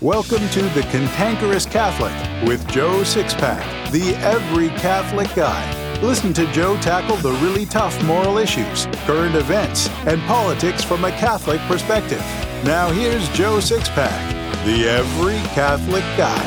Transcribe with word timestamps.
Welcome 0.00 0.48
to 0.50 0.62
The 0.62 0.82
Cantankerous 0.92 1.66
Catholic 1.66 2.12
with 2.48 2.64
Joe 2.68 3.00
Sixpack, 3.00 3.90
the 3.90 4.14
every 4.18 4.68
Catholic 4.78 5.26
guy. 5.34 6.00
Listen 6.00 6.32
to 6.34 6.46
Joe 6.52 6.76
tackle 6.80 7.16
the 7.16 7.32
really 7.42 7.66
tough 7.66 8.00
moral 8.04 8.38
issues, 8.38 8.86
current 9.06 9.34
events, 9.34 9.88
and 10.06 10.22
politics 10.28 10.84
from 10.84 11.04
a 11.04 11.10
Catholic 11.10 11.60
perspective. 11.62 12.20
Now 12.64 12.92
here's 12.92 13.28
Joe 13.30 13.56
Sixpack, 13.58 14.64
the 14.64 14.88
every 14.88 15.38
Catholic 15.48 16.04
guy. 16.16 16.44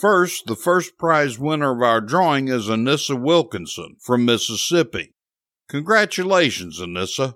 First, 0.00 0.46
the 0.46 0.56
first 0.56 0.96
prize 0.96 1.38
winner 1.38 1.76
of 1.76 1.82
our 1.82 2.00
drawing 2.00 2.48
is 2.48 2.68
Anissa 2.68 3.20
Wilkinson 3.20 3.96
from 4.00 4.24
Mississippi. 4.24 5.12
Congratulations, 5.68 6.80
Anissa. 6.80 7.34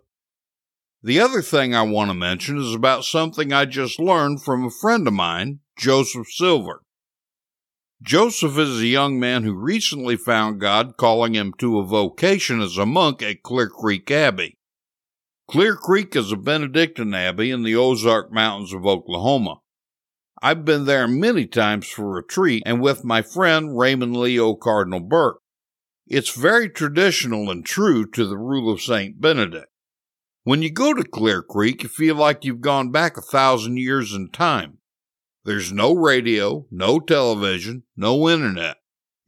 The 1.05 1.19
other 1.19 1.43
thing 1.43 1.75
I 1.75 1.83
want 1.83 2.11
to 2.11 2.15
mention 2.15 2.59
is 2.59 2.73
about 2.73 3.05
something 3.05 3.53
I 3.53 3.65
just 3.65 3.99
learned 3.99 4.45
from 4.45 4.65
a 4.65 4.71
friend 4.71 5.09
of 5.09 5.13
mine, 5.13 5.59
Joseph 5.77 6.29
Silver. 6.31 6.83
Joseph 8.01 8.57
is 8.57 8.81
a 8.81 8.87
young 8.87 9.19
man 9.19 9.43
who 9.43 9.53
recently 9.53 10.17
found 10.17 10.61
God 10.61 10.97
calling 10.97 11.35
him 11.35 11.55
to 11.59 11.81
a 11.81 11.85
vocation 11.85 12.61
as 12.61 12.79
a 12.79 12.87
monk 12.87 13.21
at 13.21 13.43
Clear 13.43 13.69
Creek 13.69 14.09
Abbey. 14.13 14.59
Clear 15.49 15.75
Creek 15.75 16.15
is 16.15 16.31
a 16.31 16.37
Benedictine 16.37 17.15
abbey 17.15 17.51
in 17.51 17.65
the 17.65 17.75
Ozark 17.75 18.33
Mountains 18.33 18.73
of 18.73 18.87
Oklahoma. 18.87 19.57
I've 20.41 20.65
been 20.65 20.85
there 20.85 21.09
many 21.09 21.47
times 21.47 21.89
for 21.89 22.09
retreat 22.09 22.63
and 22.65 22.81
with 22.81 23.05
my 23.05 23.23
friend 23.23 23.77
Raymond 23.77 24.17
Leo 24.17 24.55
Cardinal 24.55 25.01
Burke. 25.01 25.41
It's 26.07 26.31
very 26.31 26.69
traditional 26.69 27.51
and 27.51 27.67
true 27.67 28.09
to 28.11 28.25
the 28.25 28.39
rule 28.39 28.73
of 28.73 28.81
St. 28.81 29.21
Benedict. 29.21 29.72
When 30.45 30.61
you 30.61 30.73
go 30.73 30.93
to 30.93 31.05
Clear 31.05 31.41
Creek, 31.41 31.85
you 31.85 31.89
feel 31.89 32.17
like 32.17 32.45
you've 32.45 32.61
gone 32.61 32.91
back 32.91 33.17
a 33.17 33.23
thousand 33.23 33.77
years 33.77 34.13
in 34.13 34.29
time. 34.31 34.79
There's 35.45 35.71
no 35.71 35.95
radio, 35.95 36.67
no 36.69 36.99
television, 36.99 37.85
no 37.97 38.29
internet. 38.29 38.79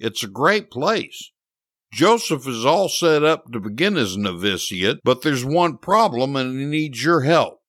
It's 0.01 0.25
a 0.25 0.29
great 0.29 0.73
place. 0.73 1.31
Joseph 1.93 2.49
is 2.49 2.67
all 2.67 2.89
set 2.89 3.23
up 3.23 3.53
to 3.53 3.61
begin 3.61 3.95
his 3.95 4.17
novitiate, 4.17 4.99
but 5.05 5.23
there's 5.23 5.45
one 5.45 5.79
problem 5.79 6.35
and 6.35 6.59
he 6.59 6.67
needs 6.67 7.05
your 7.05 7.21
help. 7.21 7.61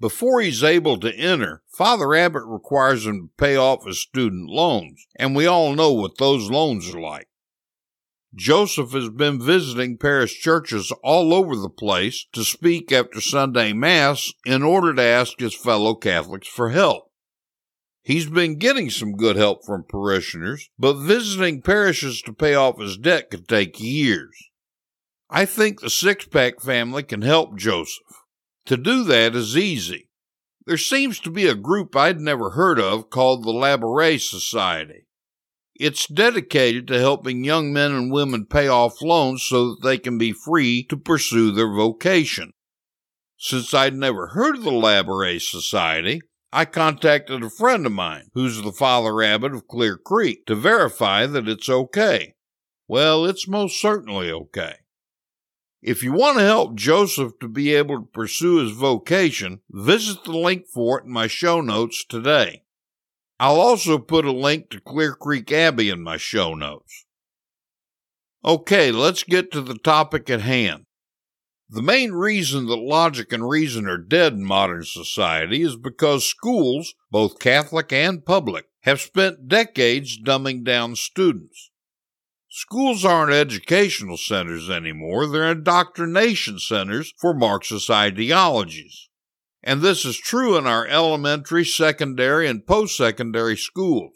Before 0.00 0.40
he's 0.40 0.64
able 0.64 0.98
to 0.98 1.14
enter, 1.14 1.62
Father 1.68 2.16
Abbot 2.16 2.42
requires 2.46 3.06
him 3.06 3.28
to 3.28 3.30
pay 3.44 3.54
off 3.54 3.86
his 3.86 4.00
student 4.00 4.50
loans, 4.50 5.06
and 5.16 5.36
we 5.36 5.46
all 5.46 5.76
know 5.76 5.92
what 5.92 6.18
those 6.18 6.50
loans 6.50 6.92
are 6.92 7.00
like. 7.00 7.28
Joseph 8.38 8.92
has 8.92 9.08
been 9.08 9.42
visiting 9.42 9.98
parish 9.98 10.38
churches 10.38 10.92
all 11.02 11.34
over 11.34 11.56
the 11.56 11.68
place 11.68 12.24
to 12.32 12.44
speak 12.44 12.92
after 12.92 13.20
Sunday 13.20 13.72
Mass 13.72 14.32
in 14.46 14.62
order 14.62 14.94
to 14.94 15.02
ask 15.02 15.40
his 15.40 15.56
fellow 15.56 15.96
Catholics 15.96 16.46
for 16.46 16.70
help. 16.70 17.10
He's 18.00 18.26
been 18.26 18.56
getting 18.56 18.90
some 18.90 19.16
good 19.16 19.34
help 19.34 19.64
from 19.66 19.84
parishioners, 19.88 20.70
but 20.78 20.94
visiting 20.94 21.62
parishes 21.62 22.22
to 22.22 22.32
pay 22.32 22.54
off 22.54 22.80
his 22.80 22.96
debt 22.96 23.28
could 23.28 23.48
take 23.48 23.80
years. 23.80 24.36
I 25.28 25.44
think 25.44 25.80
the 25.80 25.90
Six 25.90 26.26
Pack 26.26 26.60
family 26.60 27.02
can 27.02 27.22
help 27.22 27.56
Joseph. 27.56 28.22
To 28.66 28.76
do 28.76 29.02
that 29.02 29.34
is 29.34 29.56
easy. 29.56 30.10
There 30.64 30.78
seems 30.78 31.18
to 31.20 31.30
be 31.30 31.48
a 31.48 31.56
group 31.56 31.96
I'd 31.96 32.20
never 32.20 32.50
heard 32.50 32.78
of 32.78 33.10
called 33.10 33.42
the 33.42 33.52
Labouré 33.52 34.20
Society. 34.20 35.07
It's 35.78 36.08
dedicated 36.08 36.88
to 36.88 36.98
helping 36.98 37.44
young 37.44 37.72
men 37.72 37.92
and 37.92 38.10
women 38.10 38.46
pay 38.46 38.66
off 38.66 39.00
loans 39.00 39.44
so 39.44 39.70
that 39.70 39.82
they 39.84 39.96
can 39.96 40.18
be 40.18 40.32
free 40.32 40.82
to 40.84 40.96
pursue 40.96 41.52
their 41.52 41.72
vocation. 41.72 42.52
Since 43.36 43.72
I'd 43.72 43.94
never 43.94 44.28
heard 44.28 44.56
of 44.56 44.64
the 44.64 44.72
Labouré 44.72 45.40
Society, 45.40 46.20
I 46.52 46.64
contacted 46.64 47.44
a 47.44 47.50
friend 47.50 47.86
of 47.86 47.92
mine, 47.92 48.30
who's 48.34 48.60
the 48.60 48.72
Father 48.72 49.22
Abbot 49.22 49.54
of 49.54 49.68
Clear 49.68 49.96
Creek, 49.96 50.46
to 50.46 50.56
verify 50.56 51.26
that 51.26 51.46
it's 51.46 51.68
okay. 51.68 52.34
Well, 52.88 53.24
it's 53.24 53.46
most 53.46 53.80
certainly 53.80 54.32
okay. 54.32 54.76
If 55.80 56.02
you 56.02 56.12
want 56.12 56.38
to 56.38 56.44
help 56.44 56.74
Joseph 56.74 57.38
to 57.40 57.46
be 57.46 57.72
able 57.74 58.00
to 58.00 58.06
pursue 58.12 58.56
his 58.56 58.72
vocation, 58.72 59.60
visit 59.70 60.24
the 60.24 60.32
link 60.32 60.66
for 60.66 60.98
it 60.98 61.04
in 61.04 61.12
my 61.12 61.28
show 61.28 61.60
notes 61.60 62.04
today. 62.04 62.64
I'll 63.40 63.60
also 63.60 63.98
put 63.98 64.24
a 64.24 64.32
link 64.32 64.68
to 64.70 64.80
Clear 64.80 65.14
Creek 65.14 65.52
Abbey 65.52 65.90
in 65.90 66.02
my 66.02 66.16
show 66.16 66.54
notes. 66.54 67.06
Okay, 68.44 68.90
let's 68.90 69.22
get 69.22 69.52
to 69.52 69.60
the 69.62 69.78
topic 69.78 70.28
at 70.28 70.40
hand. 70.40 70.86
The 71.70 71.82
main 71.82 72.12
reason 72.12 72.66
that 72.66 72.76
logic 72.76 73.32
and 73.32 73.48
reason 73.48 73.86
are 73.86 73.98
dead 73.98 74.32
in 74.32 74.44
modern 74.44 74.84
society 74.84 75.62
is 75.62 75.76
because 75.76 76.24
schools, 76.24 76.94
both 77.10 77.38
Catholic 77.38 77.92
and 77.92 78.24
public, 78.24 78.66
have 78.82 79.00
spent 79.00 79.48
decades 79.48 80.18
dumbing 80.20 80.64
down 80.64 80.96
students. 80.96 81.70
Schools 82.48 83.04
aren't 83.04 83.32
educational 83.32 84.16
centers 84.16 84.68
anymore, 84.68 85.28
they're 85.28 85.52
indoctrination 85.52 86.58
centers 86.58 87.12
for 87.20 87.34
Marxist 87.34 87.90
ideologies 87.90 89.07
and 89.62 89.80
this 89.80 90.04
is 90.04 90.16
true 90.16 90.56
in 90.56 90.66
our 90.66 90.86
elementary, 90.86 91.64
secondary, 91.64 92.48
and 92.48 92.66
post 92.66 92.96
secondary 92.96 93.56
schools. 93.56 94.12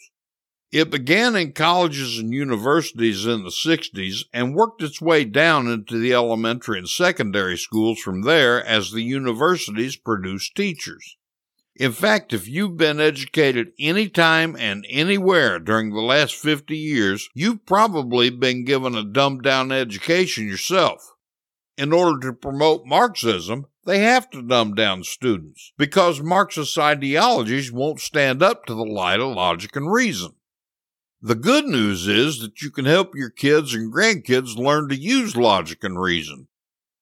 It 0.72 0.90
began 0.90 1.36
in 1.36 1.52
colleges 1.52 2.18
and 2.18 2.32
universities 2.32 3.26
in 3.26 3.44
the 3.44 3.50
60s 3.50 4.24
and 4.32 4.54
worked 4.54 4.82
its 4.82 5.02
way 5.02 5.24
down 5.24 5.66
into 5.66 5.98
the 5.98 6.14
elementary 6.14 6.78
and 6.78 6.88
secondary 6.88 7.58
schools 7.58 7.98
from 7.98 8.22
there 8.22 8.64
as 8.64 8.90
the 8.90 9.02
universities 9.02 9.96
produced 9.96 10.54
teachers. 10.54 11.18
In 11.76 11.92
fact, 11.92 12.32
if 12.32 12.48
you've 12.48 12.78
been 12.78 13.00
educated 13.00 13.72
anytime 13.78 14.56
and 14.56 14.86
anywhere 14.88 15.58
during 15.58 15.90
the 15.90 16.00
last 16.00 16.34
50 16.36 16.76
years, 16.76 17.28
you've 17.34 17.66
probably 17.66 18.30
been 18.30 18.64
given 18.64 18.94
a 18.94 19.04
dumbed 19.04 19.42
down 19.42 19.72
education 19.72 20.46
yourself. 20.46 21.12
In 21.76 21.92
order 21.92 22.28
to 22.28 22.32
promote 22.32 22.86
Marxism, 22.86 23.66
they 23.84 24.00
have 24.00 24.30
to 24.30 24.42
dumb 24.42 24.74
down 24.74 25.02
students 25.02 25.72
because 25.76 26.20
Marxist 26.20 26.78
ideologies 26.78 27.72
won't 27.72 28.00
stand 28.00 28.42
up 28.42 28.64
to 28.66 28.74
the 28.74 28.84
light 28.84 29.20
of 29.20 29.34
logic 29.34 29.74
and 29.74 29.92
reason. 29.92 30.34
The 31.20 31.34
good 31.34 31.66
news 31.66 32.08
is 32.08 32.40
that 32.40 32.62
you 32.62 32.70
can 32.70 32.84
help 32.84 33.14
your 33.14 33.30
kids 33.30 33.74
and 33.74 33.92
grandkids 33.92 34.56
learn 34.56 34.88
to 34.88 34.96
use 34.96 35.36
logic 35.36 35.84
and 35.84 36.00
reason. 36.00 36.48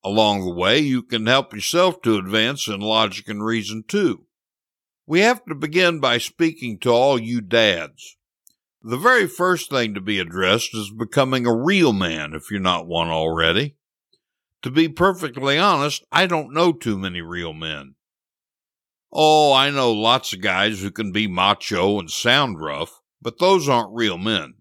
Along 0.05 0.45
the 0.45 0.55
way, 0.55 0.79
you 0.79 1.03
can 1.03 1.27
help 1.27 1.53
yourself 1.55 2.01
to 2.03 2.17
advance 2.17 2.67
in 2.69 2.81
logic 2.81 3.29
and 3.29 3.45
reason 3.45 3.85
too. 3.87 4.27
We 5.07 5.21
have 5.21 5.45
to 5.47 5.55
begin 5.55 6.01
by 6.01 6.19
speaking 6.19 6.79
to 6.81 6.91
all 6.91 7.19
you 7.19 7.41
dads. 7.41 8.17
The 8.83 8.97
very 8.97 9.27
first 9.27 9.69
thing 9.69 9.95
to 9.95 10.01
be 10.01 10.19
addressed 10.19 10.75
is 10.75 10.91
becoming 10.91 11.47
a 11.47 11.55
real 11.55 11.93
man 11.93 12.33
if 12.33 12.51
you're 12.51 12.61
not 12.61 12.87
one 12.87 13.09
already. 13.09 13.77
To 14.63 14.71
be 14.71 14.89
perfectly 14.89 15.59
honest, 15.59 16.05
I 16.13 16.27
don't 16.27 16.53
know 16.53 16.73
too 16.73 16.99
many 16.99 17.23
real 17.23 17.53
men. 17.55 17.95
Oh, 19.13 19.53
I 19.53 19.71
know 19.71 19.93
lots 19.93 20.33
of 20.33 20.41
guys 20.41 20.81
who 20.81 20.91
can 20.91 21.13
be 21.13 21.27
macho 21.27 21.99
and 21.99 22.11
sound 22.11 22.61
rough, 22.61 23.01
but 23.23 23.39
those 23.39 23.69
aren't 23.69 23.95
real 23.95 24.19
men. 24.19 24.55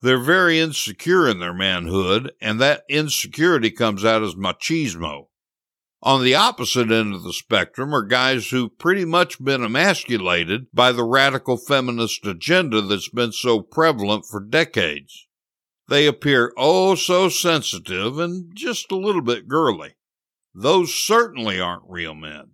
They're 0.00 0.18
very 0.18 0.58
insecure 0.58 1.28
in 1.28 1.38
their 1.38 1.54
manhood, 1.54 2.32
and 2.40 2.60
that 2.60 2.84
insecurity 2.88 3.70
comes 3.70 4.04
out 4.04 4.22
as 4.22 4.34
machismo. 4.34 5.28
On 6.02 6.22
the 6.22 6.34
opposite 6.34 6.90
end 6.90 7.14
of 7.14 7.22
the 7.22 7.32
spectrum 7.32 7.94
are 7.94 8.04
guys 8.04 8.50
who've 8.50 8.78
pretty 8.78 9.04
much 9.04 9.42
been 9.42 9.62
emasculated 9.62 10.66
by 10.72 10.92
the 10.92 11.04
radical 11.04 11.56
feminist 11.56 12.26
agenda 12.26 12.80
that's 12.80 13.08
been 13.08 13.32
so 13.32 13.60
prevalent 13.60 14.24
for 14.26 14.40
decades. 14.40 15.25
They 15.88 16.06
appear 16.06 16.52
oh 16.56 16.94
so 16.94 17.28
sensitive 17.28 18.18
and 18.18 18.50
just 18.54 18.90
a 18.90 18.96
little 18.96 19.22
bit 19.22 19.48
girly. 19.48 19.94
Those 20.54 20.94
certainly 20.94 21.60
aren't 21.60 21.88
real 21.88 22.14
men. 22.14 22.52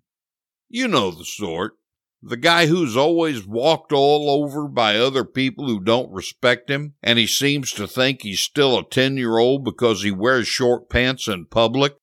You 0.69 0.89
know 0.89 1.11
the 1.11 1.25
sort. 1.25 1.75
The 2.23 2.37
guy 2.37 2.67
who's 2.67 2.97
always 2.97 3.47
walked 3.47 3.93
all 3.93 4.31
over 4.31 4.69
by 4.69 4.97
other 4.97 5.25
people 5.25 5.67
who 5.67 5.81
don't 5.81 6.13
respect 6.13 6.71
him, 6.71 6.95
and 7.03 7.19
he 7.19 7.27
seems 7.27 7.73
to 7.73 7.89
think 7.89 8.23
he's 8.23 8.41
still 8.41 8.79
a 8.79 8.89
10 8.89 9.17
year 9.17 9.39
old 9.39 9.65
because 9.65 10.03
he 10.03 10.13
wears 10.13 10.47
short 10.47 10.89
pants 10.89 11.27
in 11.27 11.47
public. 11.47 11.97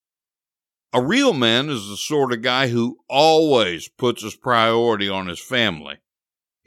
A 0.92 1.02
real 1.02 1.32
man 1.32 1.70
is 1.70 1.88
the 1.88 1.96
sort 1.96 2.32
of 2.32 2.42
guy 2.42 2.68
who 2.68 2.98
always 3.08 3.88
puts 3.88 4.22
his 4.22 4.36
priority 4.36 5.08
on 5.08 5.28
his 5.28 5.40
family. 5.40 5.96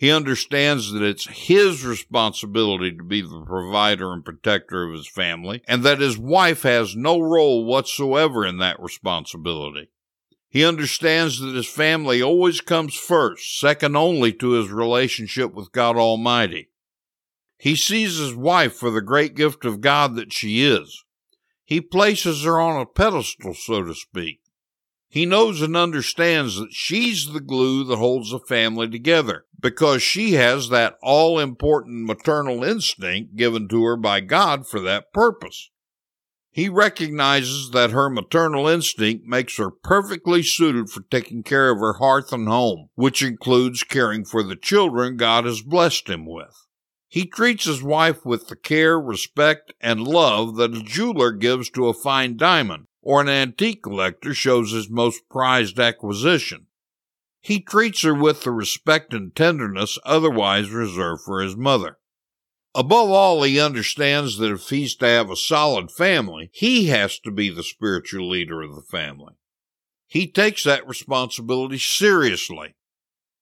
He 0.03 0.11
understands 0.11 0.91
that 0.91 1.01
it's 1.01 1.29
his 1.29 1.85
responsibility 1.85 2.91
to 2.91 3.03
be 3.05 3.21
the 3.21 3.45
provider 3.47 4.11
and 4.11 4.25
protector 4.25 4.83
of 4.83 4.91
his 4.91 5.07
family, 5.07 5.61
and 5.65 5.81
that 5.83 6.01
his 6.01 6.17
wife 6.17 6.63
has 6.63 6.93
no 6.93 7.21
role 7.21 7.63
whatsoever 7.63 8.45
in 8.45 8.57
that 8.57 8.81
responsibility. 8.81 9.91
He 10.49 10.65
understands 10.65 11.39
that 11.39 11.55
his 11.55 11.69
family 11.69 12.21
always 12.21 12.59
comes 12.59 12.95
first, 12.95 13.57
second 13.57 13.95
only 13.95 14.33
to 14.33 14.51
his 14.51 14.71
relationship 14.71 15.53
with 15.53 15.71
God 15.71 15.95
Almighty. 15.95 16.67
He 17.57 17.77
sees 17.77 18.17
his 18.17 18.35
wife 18.35 18.73
for 18.73 18.91
the 18.91 18.99
great 18.99 19.35
gift 19.35 19.63
of 19.63 19.79
God 19.79 20.17
that 20.17 20.33
she 20.33 20.65
is. 20.65 21.05
He 21.63 21.79
places 21.79 22.43
her 22.43 22.59
on 22.59 22.77
a 22.77 22.85
pedestal, 22.85 23.53
so 23.53 23.83
to 23.83 23.95
speak. 23.95 24.41
He 25.07 25.25
knows 25.25 25.61
and 25.61 25.77
understands 25.77 26.57
that 26.57 26.73
she's 26.73 27.31
the 27.31 27.39
glue 27.39 27.85
that 27.85 27.95
holds 27.95 28.31
the 28.31 28.39
family 28.39 28.89
together 28.89 29.45
because 29.63 30.03
she 30.03 30.33
has 30.33 30.67
that 30.69 30.97
all 31.01 31.39
important 31.39 32.05
maternal 32.05 32.65
instinct 32.65 33.37
given 33.37 33.69
to 33.69 33.81
her 33.85 33.95
by 33.95 34.19
God 34.19 34.67
for 34.67 34.81
that 34.81 35.13
purpose. 35.13 35.71
He 36.51 36.67
recognizes 36.67 37.71
that 37.71 37.91
her 37.91 38.09
maternal 38.09 38.67
instinct 38.67 39.25
makes 39.25 39.57
her 39.57 39.71
perfectly 39.71 40.43
suited 40.43 40.89
for 40.89 41.01
taking 41.09 41.43
care 41.43 41.71
of 41.71 41.79
her 41.79 41.93
hearth 41.93 42.33
and 42.33 42.47
home, 42.47 42.89
which 42.95 43.23
includes 43.23 43.83
caring 43.83 44.25
for 44.25 44.43
the 44.43 44.57
children 44.57 45.15
God 45.15 45.45
has 45.45 45.61
blessed 45.61 46.09
him 46.09 46.25
with. 46.25 46.67
He 47.07 47.25
treats 47.25 47.63
his 47.63 47.81
wife 47.81 48.25
with 48.25 48.49
the 48.49 48.57
care, 48.57 48.99
respect, 48.99 49.73
and 49.79 50.05
love 50.05 50.57
that 50.57 50.75
a 50.75 50.83
jeweler 50.83 51.31
gives 51.31 51.69
to 51.69 51.87
a 51.87 51.93
fine 51.93 52.35
diamond, 52.35 52.87
or 53.01 53.21
an 53.21 53.29
antique 53.29 53.83
collector 53.83 54.33
shows 54.33 54.71
his 54.73 54.89
most 54.89 55.21
prized 55.29 55.79
acquisition. 55.79 56.67
He 57.43 57.59
treats 57.59 58.03
her 58.03 58.15
with 58.15 58.43
the 58.43 58.51
respect 58.51 59.13
and 59.13 59.35
tenderness 59.35 59.99
otherwise 60.05 60.69
reserved 60.69 61.23
for 61.25 61.41
his 61.41 61.57
mother. 61.57 61.97
Above 62.73 63.09
all, 63.09 63.43
he 63.43 63.59
understands 63.59 64.37
that 64.37 64.49
if 64.49 64.69
he's 64.69 64.95
to 64.95 65.05
have 65.05 65.29
a 65.29 65.35
solid 65.35 65.91
family, 65.91 66.49
he 66.53 66.85
has 66.87 67.19
to 67.19 67.31
be 67.31 67.49
the 67.49 67.61
spiritual 67.61 68.29
leader 68.29 68.61
of 68.61 68.73
the 68.73 68.81
family. 68.81 69.33
He 70.07 70.25
takes 70.25 70.63
that 70.63 70.87
responsibility 70.87 71.79
seriously. 71.79 72.75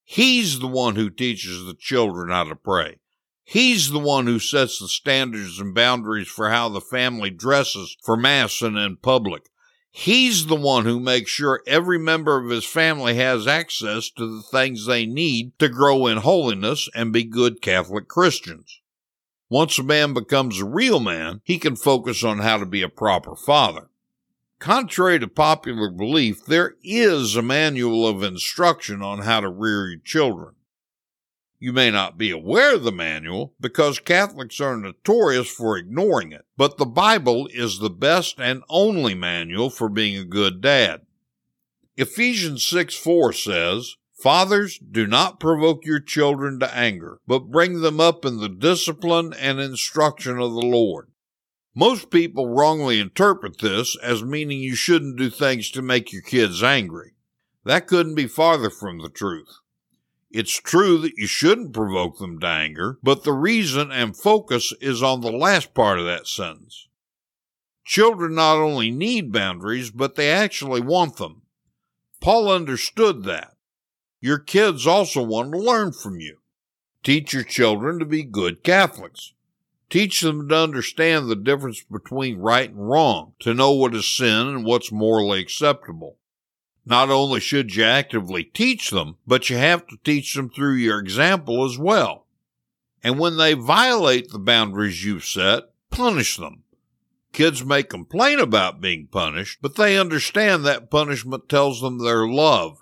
He's 0.04 0.60
the 0.60 0.68
one 0.68 0.96
who 0.96 1.12
teaches 1.12 1.64
the 1.64 1.76
children 1.76 2.32
how 2.32 2.46
to 2.46 2.56
pray. 2.56 2.98
He's 3.44 3.92
the 3.92 4.00
one 4.00 4.26
who 4.26 4.40
sets 4.40 4.80
the 4.80 4.88
standards 4.88 5.60
and 5.60 5.76
boundaries 5.76 6.28
for 6.28 6.50
how 6.50 6.70
the 6.70 6.82
family 6.82 7.30
dresses 7.30 7.96
for 8.04 8.18
Mass 8.18 8.64
and 8.64 8.78
in 8.78 8.98
public. 8.98 9.51
He's 9.94 10.46
the 10.46 10.56
one 10.56 10.86
who 10.86 11.02
makes 11.02 11.30
sure 11.30 11.62
every 11.68 12.00
member 12.00 12.38
of 12.38 12.50
his 12.50 12.66
family 12.66 13.16
has 13.16 13.46
access 13.46 14.10
to 14.12 14.26
the 14.26 14.42
things 14.42 14.86
they 14.86 15.06
need 15.06 15.58
to 15.60 15.68
grow 15.68 16.08
in 16.08 16.20
holiness 16.20 16.88
and 16.96 17.12
be 17.12 17.26
good 17.26 17.62
Catholic 17.62 18.08
Christians. 18.08 18.80
Once 19.50 19.78
a 19.78 19.84
man 19.84 20.14
becomes 20.14 20.62
a 20.62 20.66
real 20.66 21.02
man, 21.02 21.42
he 21.44 21.60
can 21.60 21.76
focus 21.76 22.24
on 22.24 22.40
how 22.40 22.58
to 22.58 22.66
be 22.66 22.82
a 22.82 22.88
proper 22.88 23.36
father. 23.36 23.90
Contrary 24.60 25.20
to 25.20 25.28
popular 25.28 25.90
belief, 25.90 26.46
there 26.46 26.76
is 26.84 27.36
a 27.36 27.42
manual 27.42 28.08
of 28.08 28.24
instruction 28.24 29.02
on 29.02 29.24
how 29.24 29.42
to 29.42 29.50
rear 29.50 29.90
your 29.90 30.00
children. 30.00 30.56
You 31.64 31.74
may 31.74 31.92
not 31.92 32.18
be 32.18 32.32
aware 32.32 32.74
of 32.74 32.82
the 32.82 32.92
manual 32.92 33.54
because 33.60 34.00
Catholics 34.00 34.60
are 34.60 34.76
notorious 34.76 35.48
for 35.48 35.78
ignoring 35.78 36.32
it, 36.32 36.44
but 36.58 36.80
the 36.80 36.88
Bible 36.88 37.48
is 37.54 37.78
the 37.78 37.92
best 37.92 38.40
and 38.40 38.64
only 38.68 39.14
manual 39.14 39.70
for 39.70 39.88
being 39.88 40.18
a 40.18 40.26
good 40.26 40.60
dad. 40.60 41.02
Ephesians 41.96 42.66
6 42.66 42.96
4 42.96 43.34
says, 43.34 43.96
Fathers, 44.12 44.80
do 44.80 45.06
not 45.06 45.40
provoke 45.40 45.86
your 45.86 46.00
children 46.00 46.60
to 46.62 46.76
anger, 46.76 47.20
but 47.28 47.52
bring 47.52 47.82
them 47.82 48.00
up 48.00 48.26
in 48.26 48.40
the 48.40 48.50
discipline 48.50 49.32
and 49.32 49.60
instruction 49.60 50.40
of 50.40 50.54
the 50.54 50.66
Lord. 50.66 51.12
Most 51.76 52.10
people 52.10 52.50
wrongly 52.50 53.00
interpret 53.00 53.60
this 53.60 53.96
as 54.02 54.24
meaning 54.24 54.62
you 54.62 54.74
shouldn't 54.74 55.20
do 55.20 55.30
things 55.30 55.70
to 55.72 55.84
make 55.84 56.12
your 56.12 56.24
kids 56.24 56.64
angry. 56.64 57.14
That 57.66 57.86
couldn't 57.86 58.16
be 58.16 58.26
farther 58.26 58.72
from 58.72 58.98
the 58.98 59.10
truth. 59.10 59.61
It's 60.34 60.62
true 60.62 60.98
that 61.00 61.18
you 61.18 61.28
shouldn't 61.28 61.74
provoke 61.74 62.20
them 62.20 62.40
to 62.40 62.48
anger, 62.48 62.98
but 63.04 63.24
the 63.24 63.34
reason 63.34 63.92
and 63.92 64.16
focus 64.16 64.74
is 64.80 65.04
on 65.04 65.22
the 65.22 65.32
last 65.32 65.74
part 65.74 66.00
of 66.00 66.06
that 66.06 66.26
sentence. 66.26 66.88
Children 67.84 68.36
not 68.36 68.58
only 68.58 68.92
need 68.92 69.34
boundaries, 69.34 69.92
but 69.92 70.16
they 70.16 70.32
actually 70.32 70.80
want 70.80 71.18
them. 71.18 71.42
Paul 72.22 72.50
understood 72.50 73.24
that. 73.24 73.56
Your 74.22 74.38
kids 74.38 74.88
also 74.88 75.22
want 75.22 75.52
to 75.52 75.58
learn 75.58 75.92
from 75.92 76.20
you. 76.20 76.38
Teach 77.04 77.34
your 77.34 77.44
children 77.44 78.00
to 78.00 78.06
be 78.06 78.24
good 78.24 78.64
Catholics. 78.64 79.34
Teach 79.90 80.22
them 80.22 80.48
to 80.48 80.56
understand 80.56 81.28
the 81.28 81.36
difference 81.36 81.84
between 81.84 82.38
right 82.38 82.70
and 82.70 82.90
wrong, 82.90 83.34
to 83.40 83.54
know 83.54 83.74
what 83.74 83.96
is 83.96 84.08
sin 84.08 84.48
and 84.48 84.64
what's 84.64 84.92
morally 84.92 85.42
acceptable. 85.42 86.18
Not 86.86 87.10
only 87.10 87.40
should 87.40 87.76
you 87.76 87.84
actively 87.84 88.44
teach 88.44 88.90
them, 88.90 89.18
but 89.28 89.50
you 89.50 89.58
have 89.58 89.86
to 89.88 89.98
teach 90.04 90.34
them 90.34 90.50
through 90.50 90.76
your 90.76 91.00
example 91.00 91.66
as 91.66 91.78
well. 91.78 92.26
And 93.04 93.20
when 93.20 93.38
they 93.38 93.54
violate 93.54 94.32
the 94.32 94.40
boundaries 94.40 95.06
you've 95.06 95.26
set, 95.26 95.64
punish 95.90 96.38
them. 96.38 96.64
Kids 97.34 97.64
may 97.64 97.84
complain 97.84 98.40
about 98.40 98.82
being 98.82 99.08
punished, 99.08 99.60
but 99.62 99.76
they 99.76 99.98
understand 99.98 100.66
that 100.66 100.92
punishment 100.92 101.48
tells 101.48 101.82
them 101.82 102.00
they're 102.00 102.28
loved 102.28 102.82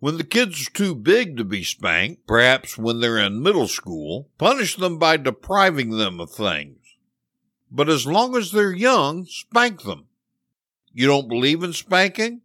when 0.00 0.16
the 0.16 0.24
kids 0.24 0.66
are 0.66 0.70
too 0.70 0.94
big 0.94 1.36
to 1.36 1.44
be 1.44 1.64
spanked, 1.64 2.26
perhaps 2.26 2.78
when 2.78 3.00
they're 3.00 3.18
in 3.18 3.42
middle 3.42 3.66
school, 3.66 4.28
punish 4.38 4.76
them 4.76 4.98
by 4.98 5.16
depriving 5.16 5.90
them 5.90 6.20
of 6.20 6.30
things. 6.30 6.78
But 7.70 7.88
as 7.88 8.06
long 8.06 8.36
as 8.36 8.52
they're 8.52 8.72
young, 8.72 9.26
spank 9.26 9.82
them. 9.82 10.06
You 10.92 11.06
don't 11.08 11.28
believe 11.28 11.62
in 11.64 11.72
spanking? 11.72 12.42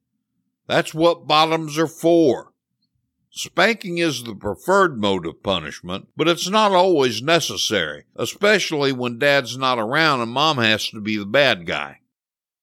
That's 0.68 0.94
what 0.94 1.28
bottoms 1.28 1.78
are 1.78 1.88
for. 1.88 2.54
Spanking 3.32 3.98
is 3.98 4.24
the 4.24 4.36
preferred 4.36 5.00
mode 5.00 5.26
of 5.26 5.42
punishment, 5.42 6.08
but 6.16 6.28
it's 6.28 6.50
not 6.50 6.72
always 6.72 7.22
necessary, 7.22 8.06
especially 8.16 8.92
when 8.92 9.18
dad's 9.18 9.58
not 9.58 9.80
around 9.80 10.22
and 10.22 10.32
mom 10.32 10.58
has 10.58 10.88
to 10.90 11.02
be 11.02 11.18
the 11.18 11.26
bad 11.26 11.66
guy. 11.66 12.00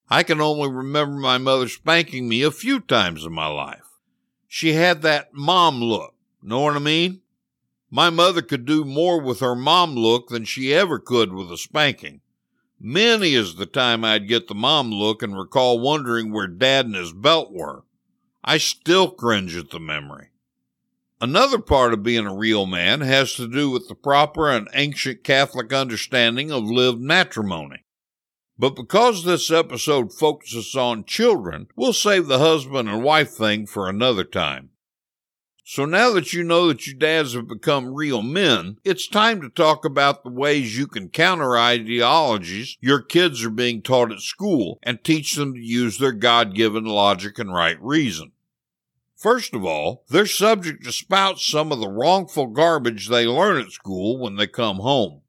I 0.08 0.22
can 0.22 0.40
only 0.40 0.70
remember 0.70 1.16
my 1.16 1.38
mother 1.38 1.68
spanking 1.68 2.28
me 2.28 2.42
a 2.42 2.50
few 2.50 2.80
times 2.80 3.24
in 3.24 3.32
my 3.32 3.48
life 3.48 3.90
she 4.52 4.72
had 4.72 5.02
that 5.02 5.32
mom 5.32 5.80
look. 5.80 6.12
Know 6.42 6.62
what 6.62 6.74
I 6.74 6.80
mean? 6.80 7.20
My 7.88 8.10
mother 8.10 8.42
could 8.42 8.66
do 8.66 8.84
more 8.84 9.20
with 9.20 9.38
her 9.38 9.54
mom 9.54 9.94
look 9.94 10.26
than 10.26 10.44
she 10.44 10.74
ever 10.74 10.98
could 10.98 11.32
with 11.32 11.52
a 11.52 11.56
spanking. 11.56 12.20
Many 12.80 13.34
is 13.34 13.54
the 13.54 13.66
time 13.66 14.04
I'd 14.04 14.26
get 14.26 14.48
the 14.48 14.56
mom 14.56 14.90
look 14.90 15.22
and 15.22 15.38
recall 15.38 15.78
wondering 15.78 16.32
where 16.32 16.48
dad 16.48 16.86
and 16.86 16.96
his 16.96 17.12
belt 17.12 17.52
were. 17.52 17.84
I 18.42 18.58
still 18.58 19.10
cringe 19.10 19.56
at 19.56 19.70
the 19.70 19.80
memory. 19.80 20.28
Another 21.20 21.58
part 21.58 21.92
of 21.92 22.02
being 22.02 22.26
a 22.26 22.34
real 22.34 22.64
man 22.64 23.02
has 23.02 23.34
to 23.34 23.46
do 23.46 23.70
with 23.70 23.88
the 23.88 23.94
proper 23.94 24.48
and 24.50 24.68
ancient 24.72 25.22
Catholic 25.22 25.72
understanding 25.72 26.50
of 26.50 26.64
lived 26.64 27.00
matrimony. 27.00 27.84
But 28.58 28.76
because 28.76 29.24
this 29.24 29.50
episode 29.50 30.12
focuses 30.12 30.74
on 30.74 31.04
children, 31.04 31.68
we'll 31.76 31.92
save 31.92 32.26
the 32.26 32.38
husband 32.38 32.88
and 32.88 33.02
wife 33.02 33.30
thing 33.32 33.66
for 33.66 33.88
another 33.88 34.24
time. 34.24 34.70
So 35.72 35.84
now 35.84 36.10
that 36.14 36.32
you 36.32 36.42
know 36.42 36.66
that 36.66 36.88
your 36.88 36.96
dads 36.96 37.34
have 37.34 37.46
become 37.46 37.94
real 37.94 38.22
men, 38.22 38.78
it's 38.82 39.06
time 39.06 39.40
to 39.40 39.48
talk 39.48 39.84
about 39.84 40.24
the 40.24 40.28
ways 40.28 40.76
you 40.76 40.88
can 40.88 41.10
counter 41.10 41.56
ideologies 41.56 42.76
your 42.80 43.00
kids 43.00 43.44
are 43.44 43.50
being 43.50 43.80
taught 43.80 44.10
at 44.10 44.18
school 44.18 44.80
and 44.82 45.04
teach 45.04 45.36
them 45.36 45.54
to 45.54 45.60
use 45.60 45.98
their 45.98 46.10
God 46.10 46.56
given 46.56 46.86
logic 46.86 47.38
and 47.38 47.54
right 47.54 47.80
reason. 47.80 48.32
First 49.14 49.54
of 49.54 49.64
all, 49.64 50.02
they're 50.08 50.26
subject 50.26 50.82
to 50.82 50.90
spout 50.90 51.38
some 51.38 51.70
of 51.70 51.78
the 51.78 51.88
wrongful 51.88 52.48
garbage 52.48 53.06
they 53.06 53.24
learn 53.24 53.60
at 53.64 53.70
school 53.70 54.18
when 54.18 54.34
they 54.34 54.48
come 54.48 54.78
home. 54.78 55.20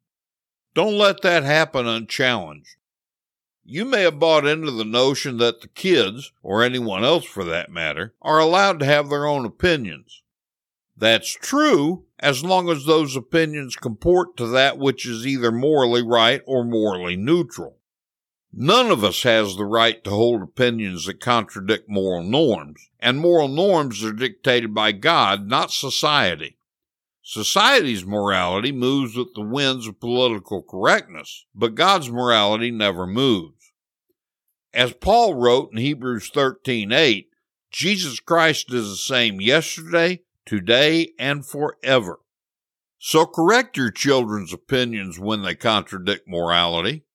Don't 0.73 0.97
let 0.97 1.21
that 1.21 1.43
happen 1.43 1.85
unchallenged. 1.85 2.77
You 3.63 3.85
may 3.85 4.01
have 4.01 4.17
bought 4.17 4.47
into 4.47 4.71
the 4.71 4.85
notion 4.85 5.37
that 5.37 5.61
the 5.61 5.67
kids, 5.67 6.31
or 6.41 6.63
anyone 6.63 7.03
else 7.03 7.25
for 7.25 7.43
that 7.43 7.69
matter, 7.69 8.15
are 8.23 8.39
allowed 8.39 8.79
to 8.79 8.85
have 8.85 9.11
their 9.11 9.27
own 9.27 9.45
opinions. 9.45 10.20
That's 11.01 11.33
true 11.33 12.05
as 12.19 12.45
long 12.45 12.69
as 12.69 12.85
those 12.85 13.15
opinions 13.15 13.75
comport 13.75 14.37
to 14.37 14.45
that 14.49 14.77
which 14.77 15.07
is 15.07 15.25
either 15.25 15.51
morally 15.51 16.03
right 16.03 16.43
or 16.45 16.63
morally 16.63 17.15
neutral. 17.15 17.79
None 18.53 18.91
of 18.91 19.03
us 19.03 19.23
has 19.23 19.55
the 19.55 19.65
right 19.65 20.03
to 20.03 20.11
hold 20.11 20.43
opinions 20.43 21.07
that 21.07 21.19
contradict 21.19 21.89
moral 21.89 22.21
norms, 22.21 22.87
and 22.99 23.17
moral 23.17 23.47
norms 23.47 24.03
are 24.03 24.13
dictated 24.13 24.75
by 24.75 24.91
God, 24.91 25.47
not 25.47 25.71
society. 25.71 26.57
Society's 27.23 28.05
morality 28.05 28.71
moves 28.71 29.15
with 29.15 29.33
the 29.33 29.41
winds 29.41 29.87
of 29.87 29.99
political 29.99 30.61
correctness, 30.61 31.47
but 31.55 31.73
God's 31.73 32.11
morality 32.11 32.69
never 32.69 33.07
moves. 33.07 33.71
As 34.71 34.93
Paul 34.93 35.33
wrote 35.33 35.71
in 35.71 35.79
Hebrews 35.79 36.29
13:8, 36.29 37.29
Jesus 37.71 38.19
Christ 38.19 38.71
is 38.71 38.87
the 38.87 38.97
same 38.97 39.41
yesterday, 39.41 40.21
today, 40.51 41.07
and 41.17 41.45
forever. 41.45 42.19
So 42.99 43.25
correct 43.25 43.77
your 43.77 43.89
children's 43.89 44.51
opinions 44.51 45.17
when 45.17 45.43
they 45.43 45.55
contradict 45.55 46.27
morality. 46.27 47.05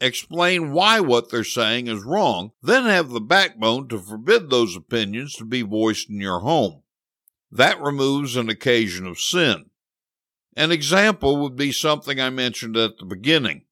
Explain 0.00 0.70
why 0.70 1.00
what 1.00 1.28
they're 1.28 1.42
saying 1.42 1.88
is 1.88 2.04
wrong, 2.04 2.52
then 2.62 2.84
have 2.84 3.08
the 3.08 3.20
backbone 3.20 3.88
to 3.88 3.98
forbid 3.98 4.50
those 4.50 4.76
opinions 4.76 5.34
to 5.34 5.44
be 5.44 5.62
voiced 5.62 6.08
in 6.08 6.20
your 6.20 6.38
home. 6.38 6.82
That 7.50 7.80
removes 7.80 8.36
an 8.36 8.48
occasion 8.48 9.04
of 9.04 9.18
sin. 9.18 9.70
An 10.56 10.70
example 10.70 11.38
would 11.38 11.56
be 11.56 11.72
something 11.72 12.20
I 12.20 12.30
mentioned 12.30 12.76
at 12.76 12.98
the 12.98 13.04
beginning. 13.04 13.62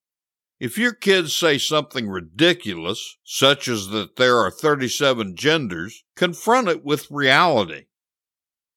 If 0.59 0.77
your 0.77 0.93
kids 0.93 1.33
say 1.33 1.59
something 1.59 2.09
ridiculous, 2.09 3.17
such 3.23 3.69
as 3.69 3.91
that 3.91 4.17
there 4.17 4.39
are 4.39 4.51
37 4.51 5.37
genders, 5.37 6.03
confront 6.17 6.67
it 6.67 6.85
with 6.85 7.13
reality. 7.13 7.85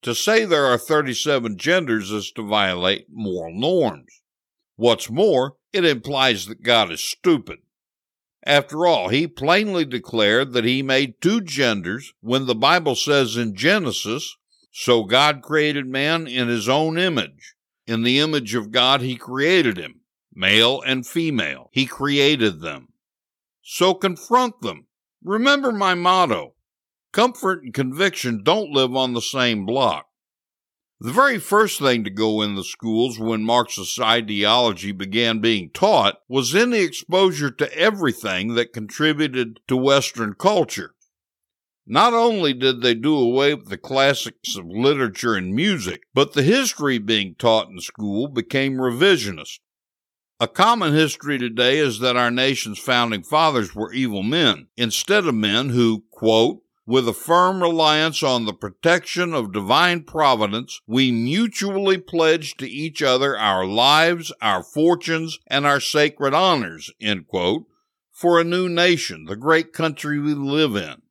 To 0.08 0.16
say 0.16 0.46
there 0.46 0.68
are 0.68 0.78
37 0.78 1.58
genders 1.58 2.12
is 2.12 2.32
to 2.38 2.42
violate 2.42 3.08
moral 3.12 3.54
norms. 3.54 4.22
What's 4.78 5.10
more, 5.10 5.58
it 5.74 5.84
implies 5.84 6.46
that 6.46 6.64
God 6.64 6.94
is 6.94 7.04
stupid. 7.04 7.58
After 8.46 8.88
all, 8.88 9.10
he 9.10 9.28
plainly 9.28 9.84
declared 9.84 10.54
that 10.54 10.64
he 10.64 10.82
made 10.82 11.20
two 11.20 11.42
genders 11.42 12.14
when 12.22 12.46
the 12.46 12.56
Bible 12.56 12.96
says 12.96 13.36
in 13.36 13.54
Genesis, 13.54 14.38
So 14.72 15.04
God 15.04 15.42
created 15.42 15.86
man 15.88 16.26
in 16.26 16.48
his 16.48 16.70
own 16.70 16.98
image. 16.98 17.56
In 17.86 18.04
the 18.04 18.20
image 18.20 18.56
of 18.56 18.72
God 18.72 19.02
he 19.02 19.18
created 19.18 19.78
him, 19.78 20.04
male 20.34 20.82
and 20.84 21.06
female. 21.06 21.70
He 21.74 21.86
created 21.86 22.62
them. 22.62 22.94
So 23.62 23.94
confront 23.94 24.62
them. 24.62 24.88
Remember 25.22 25.74
my 25.74 25.96
motto 25.96 26.54
Comfort 27.18 27.64
and 27.64 27.74
conviction 27.74 28.44
don't 28.44 28.70
live 28.70 28.96
on 28.96 29.14
the 29.14 29.24
same 29.24 29.66
block. 29.66 30.06
The 31.00 31.12
very 31.12 31.40
first 31.40 31.80
thing 31.80 32.04
to 32.04 32.12
go 32.12 32.44
in 32.44 32.54
the 32.54 32.64
schools 32.64 33.18
when 33.18 33.44
Marxist 33.44 34.00
ideology 34.00 34.92
began 34.92 35.40
being 35.40 35.72
taught 35.72 36.20
was 36.30 36.54
any 36.54 36.78
exposure 36.78 37.50
to 37.50 37.76
everything 37.76 38.54
that 38.54 38.72
contributed 38.72 39.62
to 39.68 39.76
Western 39.76 40.36
culture. 40.36 40.94
Not 41.88 42.14
only 42.14 42.54
did 42.54 42.84
they 42.84 42.94
do 42.94 43.18
away 43.18 43.56
with 43.56 43.70
the 43.70 43.80
classics 43.80 44.56
of 44.56 44.68
literature 44.68 45.34
and 45.34 45.56
music, 45.56 46.04
but 46.14 46.34
the 46.34 46.44
history 46.44 47.00
being 47.00 47.34
taught 47.34 47.68
in 47.68 47.80
school 47.80 48.28
became 48.28 48.74
revisionist. 48.74 49.58
A 50.40 50.48
common 50.48 50.94
history 50.94 51.40
today 51.40 51.80
is 51.80 51.98
that 51.98 52.16
our 52.16 52.30
nation's 52.30 52.78
founding 52.78 53.24
fathers 53.24 53.74
were 53.74 53.92
evil 53.92 54.22
men, 54.22 54.68
instead 54.78 55.26
of 55.26 55.34
men 55.34 55.70
who, 55.70 56.04
quote, 56.12 56.62
with 56.88 57.06
a 57.06 57.14
firm 57.14 57.62
reliance 57.62 58.24
on 58.24 58.46
the 58.46 58.54
protection 58.54 59.34
of 59.34 59.52
divine 59.52 60.02
providence, 60.04 60.80
we 60.88 61.12
mutually 61.12 61.98
pledge 61.98 62.56
to 62.56 62.68
each 62.68 63.04
other 63.04 63.38
our 63.38 63.66
lives, 63.66 64.32
our 64.42 64.64
fortunes, 64.64 65.38
and 65.48 65.66
our 65.66 65.82
sacred 65.82 66.34
honors, 66.34 66.90
quote, 67.28 67.66
for 68.14 68.40
a 68.40 68.46
new 68.46 68.70
nation, 68.70 69.26
the 69.26 69.36
great 69.36 69.74
country 69.74 70.18
we 70.18 70.34
live 70.34 70.78
in. 70.78 71.02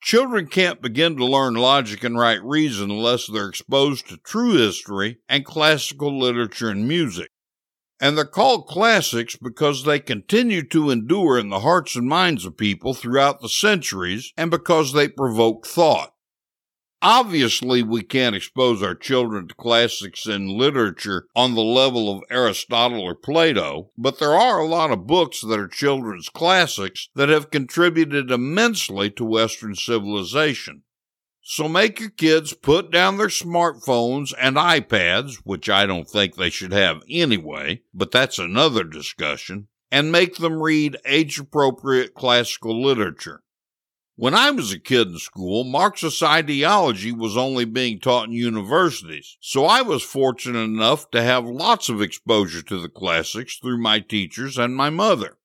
Children 0.00 0.46
can't 0.46 0.80
begin 0.80 1.16
to 1.18 1.26
learn 1.26 1.54
logic 1.54 2.02
and 2.02 2.18
right 2.18 2.42
reason 2.42 2.90
unless 2.90 3.26
they're 3.26 3.50
exposed 3.50 4.08
to 4.08 4.16
true 4.16 4.54
history 4.54 5.18
and 5.28 5.44
classical 5.44 6.18
literature 6.18 6.70
and 6.70 6.88
music 6.88 7.31
and 8.02 8.18
they're 8.18 8.24
called 8.24 8.66
classics 8.66 9.36
because 9.36 9.84
they 9.84 10.00
continue 10.00 10.60
to 10.64 10.90
endure 10.90 11.38
in 11.38 11.50
the 11.50 11.60
hearts 11.60 11.94
and 11.94 12.08
minds 12.08 12.44
of 12.44 12.56
people 12.56 12.94
throughout 12.94 13.40
the 13.40 13.48
centuries 13.48 14.32
and 14.36 14.50
because 14.50 14.92
they 14.92 15.06
provoke 15.06 15.64
thought. 15.64 16.12
Obviously, 17.00 17.80
we 17.82 18.02
can't 18.02 18.34
expose 18.34 18.82
our 18.82 18.96
children 18.96 19.46
to 19.46 19.54
classics 19.54 20.26
in 20.26 20.58
literature 20.58 21.26
on 21.36 21.54
the 21.54 21.62
level 21.62 22.10
of 22.12 22.24
Aristotle 22.28 23.00
or 23.00 23.14
Plato, 23.14 23.90
but 23.96 24.18
there 24.18 24.34
are 24.34 24.58
a 24.58 24.66
lot 24.66 24.90
of 24.90 25.06
books 25.06 25.40
that 25.40 25.58
are 25.58 25.68
children's 25.68 26.28
classics 26.28 27.08
that 27.14 27.28
have 27.28 27.52
contributed 27.52 28.32
immensely 28.32 29.10
to 29.10 29.24
Western 29.24 29.76
civilization. 29.76 30.82
So 31.44 31.68
make 31.68 31.98
your 31.98 32.10
kids 32.10 32.52
put 32.54 32.92
down 32.92 33.18
their 33.18 33.26
smartphones 33.26 34.32
and 34.40 34.54
iPads, 34.54 35.38
which 35.42 35.68
I 35.68 35.86
don't 35.86 36.08
think 36.08 36.36
they 36.36 36.50
should 36.50 36.72
have 36.72 37.02
anyway, 37.10 37.82
but 37.92 38.12
that's 38.12 38.38
another 38.38 38.84
discussion, 38.84 39.66
and 39.90 40.12
make 40.12 40.36
them 40.36 40.62
read 40.62 40.98
age 41.04 41.40
appropriate 41.40 42.14
classical 42.14 42.80
literature. 42.80 43.42
When 44.14 44.34
I 44.34 44.52
was 44.52 44.72
a 44.72 44.78
kid 44.78 45.08
in 45.08 45.18
school, 45.18 45.64
Marxist 45.64 46.22
ideology 46.22 47.10
was 47.10 47.36
only 47.36 47.64
being 47.64 47.98
taught 47.98 48.28
in 48.28 48.34
universities, 48.34 49.36
so 49.40 49.64
I 49.64 49.82
was 49.82 50.04
fortunate 50.04 50.60
enough 50.60 51.10
to 51.10 51.22
have 51.22 51.44
lots 51.44 51.88
of 51.88 52.00
exposure 52.00 52.62
to 52.62 52.80
the 52.80 52.88
classics 52.88 53.58
through 53.58 53.82
my 53.82 53.98
teachers 53.98 54.58
and 54.58 54.76
my 54.76 54.90
mother 54.90 55.38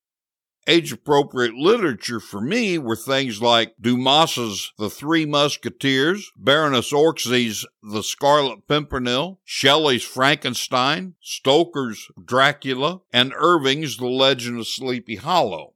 age 0.68 0.92
appropriate 0.92 1.54
literature 1.54 2.20
for 2.20 2.42
me 2.42 2.78
were 2.78 2.96
things 2.96 3.42
like 3.42 3.74
Dumas's 3.80 4.74
The 4.78 4.90
Three 4.90 5.26
Musketeers, 5.26 6.32
Baroness 6.36 6.92
Orczy's 6.92 7.66
The 7.82 8.04
Scarlet 8.04 8.68
Pimpernel, 8.68 9.40
Shelley's 9.46 10.04
Frankenstein, 10.04 11.16
Stoker's 11.22 12.10
Dracula, 12.24 13.02
and 13.14 13.34
Irving's 13.36 13.98
The 13.98 14.08
Legend 14.08 14.60
of 14.60 14.68
Sleepy 14.68 15.16
Hollow. 15.16 15.74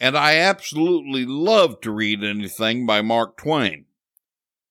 And 0.00 0.16
I 0.16 0.36
absolutely 0.36 1.24
love 1.26 1.80
to 1.82 1.92
read 1.92 2.24
anything 2.24 2.86
by 2.86 3.02
Mark 3.02 3.36
Twain. 3.36 3.84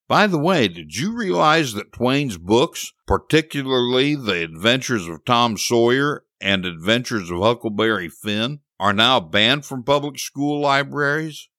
By 0.08 0.28
the 0.28 0.40
way, 0.40 0.68
did 0.68 0.98
you 0.98 1.16
realize 1.16 1.72
that 1.74 1.94
Twain's 1.94 2.38
books, 2.38 2.92
particularly 3.08 4.16
The 4.16 4.44
Adventures 4.44 5.08
of 5.08 5.24
Tom 5.24 5.56
Sawyer 5.58 6.26
and 6.42 6.66
Adventures 6.66 7.32
of 7.32 7.40
Huckleberry 7.40 8.10
Finn, 8.10 8.60
are 8.82 8.94
now 8.94 9.20
banned 9.20 9.64
from 9.64 9.84
public 9.84 10.18
school 10.18 10.60
libraries. 10.60 11.50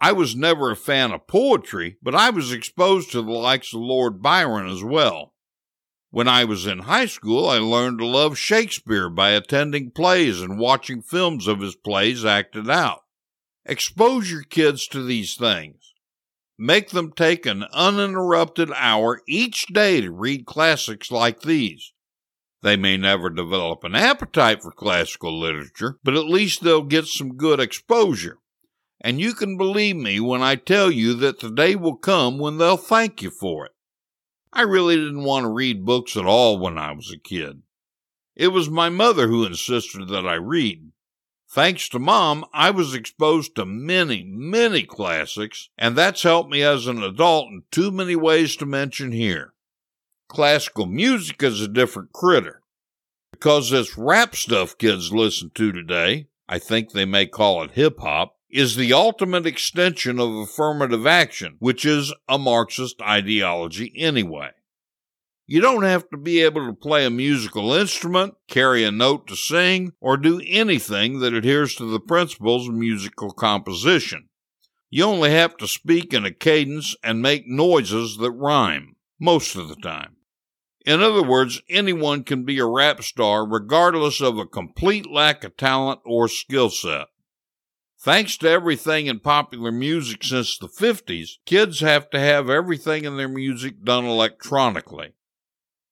I 0.00 0.12
was 0.12 0.36
never 0.36 0.70
a 0.70 0.76
fan 0.76 1.10
of 1.10 1.26
poetry, 1.26 1.96
but 2.00 2.14
I 2.14 2.30
was 2.30 2.52
exposed 2.52 3.10
to 3.10 3.20
the 3.20 3.32
likes 3.32 3.74
of 3.74 3.80
Lord 3.80 4.22
Byron 4.22 4.68
as 4.68 4.84
well. 4.84 5.34
When 6.10 6.28
I 6.28 6.44
was 6.44 6.64
in 6.64 6.78
high 6.80 7.06
school, 7.06 7.48
I 7.48 7.58
learned 7.58 7.98
to 7.98 8.06
love 8.06 8.38
Shakespeare 8.38 9.10
by 9.10 9.30
attending 9.30 9.90
plays 9.90 10.40
and 10.40 10.56
watching 10.56 11.02
films 11.02 11.48
of 11.48 11.58
his 11.58 11.74
plays 11.74 12.24
acted 12.24 12.70
out. 12.70 13.00
Expose 13.66 14.30
your 14.30 14.44
kids 14.44 14.86
to 14.88 15.02
these 15.02 15.34
things. 15.34 15.94
Make 16.56 16.90
them 16.90 17.10
take 17.10 17.44
an 17.44 17.64
uninterrupted 17.72 18.70
hour 18.76 19.20
each 19.26 19.66
day 19.66 20.00
to 20.00 20.12
read 20.12 20.46
classics 20.46 21.10
like 21.10 21.40
these. 21.40 21.92
They 22.62 22.76
may 22.76 22.96
never 22.96 23.28
develop 23.28 23.82
an 23.82 23.96
appetite 23.96 24.62
for 24.62 24.70
classical 24.70 25.38
literature, 25.38 25.98
but 26.04 26.14
at 26.14 26.26
least 26.26 26.62
they'll 26.62 26.82
get 26.82 27.06
some 27.06 27.36
good 27.36 27.58
exposure. 27.58 28.38
And 29.00 29.20
you 29.20 29.34
can 29.34 29.56
believe 29.56 29.96
me 29.96 30.20
when 30.20 30.42
I 30.42 30.54
tell 30.54 30.90
you 30.90 31.14
that 31.14 31.40
the 31.40 31.50
day 31.50 31.74
will 31.74 31.96
come 31.96 32.38
when 32.38 32.58
they'll 32.58 32.76
thank 32.76 33.20
you 33.20 33.30
for 33.30 33.66
it. 33.66 33.72
I 34.52 34.62
really 34.62 34.94
didn't 34.94 35.24
want 35.24 35.44
to 35.44 35.48
read 35.48 35.84
books 35.84 36.16
at 36.16 36.24
all 36.24 36.58
when 36.58 36.78
I 36.78 36.92
was 36.92 37.10
a 37.10 37.18
kid. 37.18 37.62
It 38.36 38.48
was 38.48 38.70
my 38.70 38.88
mother 38.88 39.26
who 39.26 39.44
insisted 39.44 40.08
that 40.08 40.26
I 40.26 40.34
read. 40.34 40.92
Thanks 41.50 41.88
to 41.90 41.98
mom, 41.98 42.44
I 42.52 42.70
was 42.70 42.94
exposed 42.94 43.56
to 43.56 43.66
many, 43.66 44.24
many 44.24 44.84
classics, 44.84 45.68
and 45.76 45.96
that's 45.96 46.22
helped 46.22 46.50
me 46.50 46.62
as 46.62 46.86
an 46.86 47.02
adult 47.02 47.48
in 47.48 47.64
too 47.70 47.90
many 47.90 48.16
ways 48.16 48.56
to 48.56 48.66
mention 48.66 49.12
here. 49.12 49.51
Classical 50.32 50.86
music 50.86 51.42
is 51.42 51.60
a 51.60 51.68
different 51.68 52.10
critter. 52.14 52.62
Because 53.32 53.68
this 53.68 53.98
rap 53.98 54.34
stuff 54.34 54.78
kids 54.78 55.12
listen 55.12 55.50
to 55.56 55.72
today, 55.72 56.28
I 56.48 56.58
think 56.58 56.92
they 56.92 57.04
may 57.04 57.26
call 57.26 57.62
it 57.62 57.72
hip 57.72 58.00
hop, 58.00 58.36
is 58.48 58.74
the 58.74 58.94
ultimate 58.94 59.44
extension 59.44 60.18
of 60.18 60.34
affirmative 60.34 61.06
action, 61.06 61.56
which 61.58 61.84
is 61.84 62.14
a 62.30 62.38
Marxist 62.38 63.02
ideology 63.02 63.92
anyway. 63.94 64.52
You 65.46 65.60
don't 65.60 65.82
have 65.82 66.08
to 66.08 66.16
be 66.16 66.40
able 66.40 66.66
to 66.66 66.72
play 66.72 67.04
a 67.04 67.10
musical 67.10 67.74
instrument, 67.74 68.32
carry 68.48 68.84
a 68.84 68.90
note 68.90 69.26
to 69.26 69.36
sing, 69.36 69.92
or 70.00 70.16
do 70.16 70.40
anything 70.46 71.20
that 71.20 71.34
adheres 71.34 71.74
to 71.74 71.84
the 71.84 72.00
principles 72.00 72.66
of 72.66 72.74
musical 72.74 73.32
composition. 73.32 74.30
You 74.88 75.04
only 75.04 75.30
have 75.32 75.58
to 75.58 75.68
speak 75.68 76.14
in 76.14 76.24
a 76.24 76.32
cadence 76.32 76.96
and 77.04 77.20
make 77.20 77.46
noises 77.46 78.16
that 78.16 78.30
rhyme, 78.30 78.96
most 79.20 79.56
of 79.56 79.68
the 79.68 79.76
time. 79.76 80.16
In 80.84 81.00
other 81.00 81.22
words, 81.22 81.62
anyone 81.68 82.24
can 82.24 82.44
be 82.44 82.58
a 82.58 82.66
rap 82.66 83.02
star 83.02 83.46
regardless 83.46 84.20
of 84.20 84.38
a 84.38 84.46
complete 84.46 85.10
lack 85.10 85.44
of 85.44 85.56
talent 85.56 86.00
or 86.04 86.28
skill 86.28 86.70
set. 86.70 87.06
Thanks 88.00 88.36
to 88.38 88.48
everything 88.48 89.06
in 89.06 89.20
popular 89.20 89.70
music 89.70 90.24
since 90.24 90.58
the 90.58 90.66
50s, 90.66 91.38
kids 91.46 91.78
have 91.78 92.10
to 92.10 92.18
have 92.18 92.50
everything 92.50 93.04
in 93.04 93.16
their 93.16 93.28
music 93.28 93.84
done 93.84 94.04
electronically. 94.04 95.12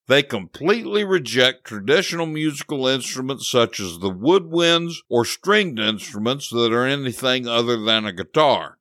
They 0.09 0.25
completely 0.25 1.05
reject 1.05 1.65
traditional 1.65 2.27
musical 2.27 2.89
instruments 2.89 3.49
such 3.49 3.79
as 3.79 4.01
the 4.01 4.11
woodwinds 4.11 4.95
or 5.09 5.25
stringed 5.25 5.79
instruments 5.79 6.51
that 6.51 6.73
are 6.73 6.85
anything 6.85 7.47
other 7.47 7.81
than 7.81 8.05
a 8.05 8.13
guitar. 8.13 8.80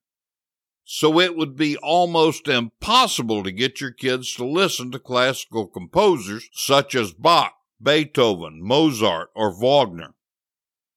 So 0.92 1.20
it 1.20 1.38
would 1.38 1.56
be 1.56 1.78
almost 1.78 2.48
impossible 2.48 3.44
to 3.44 3.52
get 3.52 3.80
your 3.80 3.92
kids 3.92 4.34
to 4.34 4.44
listen 4.44 4.90
to 4.90 4.98
classical 4.98 5.68
composers 5.68 6.50
such 6.52 6.96
as 6.96 7.14
Bach, 7.14 7.54
Beethoven, 7.80 8.60
Mozart, 8.64 9.30
or 9.36 9.54
Wagner. 9.54 10.16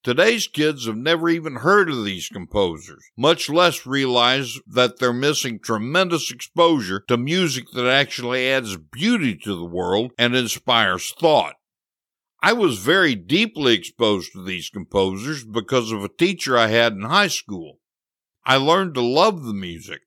Today's 0.03 0.49
kids 0.49 0.87
have 0.87 0.97
never 0.97 1.29
even 1.29 1.57
heard 1.57 1.91
of 1.91 2.07
these 2.07 2.31
composers, 2.31 3.05
much 3.19 3.51
less 3.51 3.85
realize 3.85 4.59
that 4.67 4.99
they're 4.99 5.13
missing 5.13 5.59
tremendous 5.59 6.31
exposure 6.31 7.05
to 7.09 7.19
music 7.19 7.67
that 7.75 7.87
actually 7.87 8.49
adds 8.49 8.79
beauty 8.79 9.37
to 9.45 9.55
the 9.55 9.67
world 9.67 10.13
and 10.17 10.35
inspires 10.35 11.13
thought. 11.21 11.57
I 12.43 12.55
was 12.55 12.79
very 12.79 13.15
deeply 13.15 13.75
exposed 13.75 14.33
to 14.33 14.43
these 14.43 14.71
composers 14.71 15.45
because 15.45 15.93
of 15.93 16.03
a 16.03 16.09
teacher 16.09 16.57
I 16.57 16.69
had 16.69 16.95
in 16.95 17.03
high 17.03 17.29
school. 17.29 17.82
I 18.45 18.57
learned 18.57 18.95
to 18.95 19.01
love 19.01 19.45
the 19.45 19.55
music. 19.55 20.03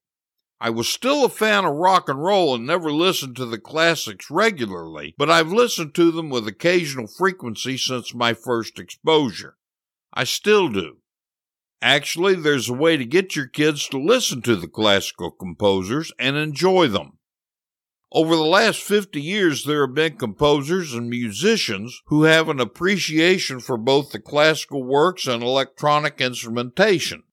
I 0.60 0.70
was 0.70 0.88
still 0.88 1.26
a 1.26 1.30
fan 1.30 1.66
of 1.66 1.76
rock 1.76 2.10
and 2.10 2.24
roll 2.24 2.56
and 2.56 2.66
never 2.66 2.92
listened 2.92 3.36
to 3.38 3.46
the 3.46 3.60
classics 3.60 4.32
regularly, 4.32 5.14
but 5.18 5.30
I've 5.30 5.52
listened 5.52 5.94
to 5.96 6.12
them 6.12 6.30
with 6.30 6.48
occasional 6.48 7.08
frequency 7.08 7.78
since 7.78 8.14
my 8.14 8.34
first 8.34 8.80
exposure. 8.80 9.58
I 10.14 10.24
still 10.24 10.70
do. 10.70 10.98
Actually, 11.82 12.36
there's 12.36 12.70
a 12.70 12.74
way 12.74 12.98
to 12.98 13.06
get 13.06 13.36
your 13.36 13.48
kids 13.48 13.88
to 13.90 13.98
listen 14.02 14.42
to 14.42 14.56
the 14.56 14.68
classical 14.68 15.30
composers 15.30 16.12
and 16.18 16.36
enjoy 16.36 16.88
them. 16.88 17.20
Over 18.12 18.36
the 18.36 18.44
last 18.44 18.82
50 18.82 19.22
years, 19.22 19.66
there 19.66 19.86
have 19.86 19.94
been 19.94 20.16
composers 20.16 20.94
and 20.94 21.10
musicians 21.10 22.02
who 22.06 22.24
have 22.24 22.48
an 22.48 22.62
appreciation 22.62 23.60
for 23.60 23.78
both 23.78 24.12
the 24.12 24.20
classical 24.20 24.84
works 24.84 25.28
and 25.28 25.44
electronic 25.44 26.22
instrumentation. 26.22 27.24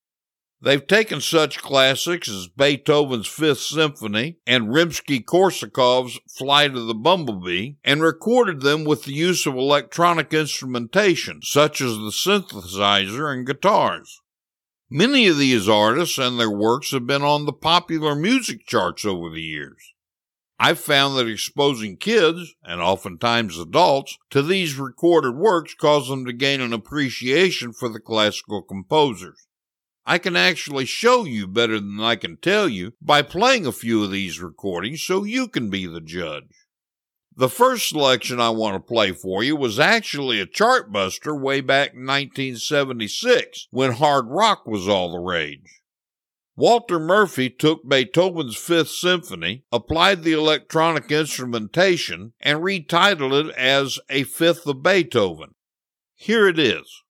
They've 0.65 0.87
taken 0.87 1.21
such 1.21 1.61
classics 1.61 2.29
as 2.29 2.47
Beethoven's 2.47 3.27
Fifth 3.27 3.63
Symphony 3.63 4.37
and 4.47 4.73
Rimsky-Korsakov's 4.73 6.21
Flight 6.39 6.77
of 6.77 6.87
the 6.87 6.95
Bumblebee 6.95 7.73
and 7.83 8.01
recorded 8.01 8.61
them 8.61 8.85
with 8.85 9.03
the 9.03 9.13
use 9.13 9.45
of 9.45 9.57
electronic 9.57 10.33
instrumentation, 10.33 11.41
such 11.43 11.81
as 11.81 11.97
the 11.97 12.13
synthesizer 12.13 13.35
and 13.35 13.45
guitars. 13.45 14.21
Many 14.89 15.27
of 15.27 15.37
these 15.37 15.69
artists 15.69 16.17
and 16.17 16.39
their 16.39 16.51
works 16.51 16.93
have 16.93 17.09
been 17.09 17.23
on 17.23 17.45
the 17.45 17.53
popular 17.53 18.15
music 18.15 18.65
charts 18.65 19.05
over 19.05 19.31
the 19.31 19.43
years. 19.43 19.95
I've 20.61 20.79
found 20.79 21.17
that 21.17 21.27
exposing 21.27 21.97
kids, 21.97 22.55
and 22.63 22.81
oftentimes 22.81 23.59
adults, 23.59 24.17
to 24.31 24.43
these 24.43 24.79
recorded 24.79 25.35
works 25.35 25.75
causes 25.75 26.11
them 26.11 26.25
to 26.27 26.33
gain 26.33 26.61
an 26.61 26.73
appreciation 26.73 27.73
for 27.73 27.89
the 27.89 27.99
classical 27.99 28.63
composers. 28.63 29.49
I 30.05 30.19
can 30.19 30.37
actually 30.37 30.85
show 30.85 31.25
you 31.25 31.47
better 31.47 31.79
than 31.79 32.01
I 32.01 32.17
can 32.17 32.37
tell 32.37 32.69
you 32.69 32.95
by 33.01 33.23
playing 33.23 33.67
a 33.67 33.73
few 33.73 34.03
of 34.03 34.11
these 34.11 34.41
recordings 34.41 35.03
so 35.03 35.25
you 35.25 35.49
can 35.49 35.71
be 35.71 35.87
the 35.87 36.01
judge. 36.01 36.67
The 37.35 37.49
first 37.49 37.89
selection 37.89 38.41
I 38.41 38.51
want 38.51 38.75
to 38.75 38.81
play 38.81 39.13
for 39.13 39.43
you 39.43 39.57
was 39.57 39.79
actually 39.79 40.41
a 40.41 40.47
chartbuster 40.47 41.39
way 41.39 41.61
back 41.61 41.95
in 41.95 42.01
1976 42.01 43.69
when 43.71 43.93
hard 43.93 44.27
rock 44.29 44.67
was 44.67 44.87
all 44.87 45.13
the 45.13 45.19
rage. 45.19 45.83
Walter 46.55 46.99
Murphy 46.99 47.49
took 47.49 47.89
Beethoven's 47.89 48.57
Fifth 48.57 48.91
Symphony, 48.91 49.65
applied 49.73 50.23
the 50.23 50.33
electronic 50.33 51.11
instrumentation, 51.11 52.35
and 52.41 52.59
retitled 52.61 53.47
it 53.47 53.55
as 53.57 53.99
A 54.11 54.25
Fifth 54.25 54.67
of 54.67 54.83
Beethoven. 54.83 55.55
Here 56.15 56.47
it 56.47 56.59
is. 56.59 57.03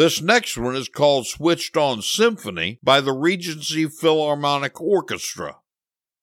This 0.00 0.22
next 0.22 0.56
one 0.56 0.76
is 0.76 0.88
called 0.88 1.26
Switched 1.26 1.76
On 1.76 2.00
Symphony 2.00 2.78
by 2.82 3.02
the 3.02 3.12
Regency 3.12 3.86
Philharmonic 3.86 4.80
Orchestra. 4.80 5.58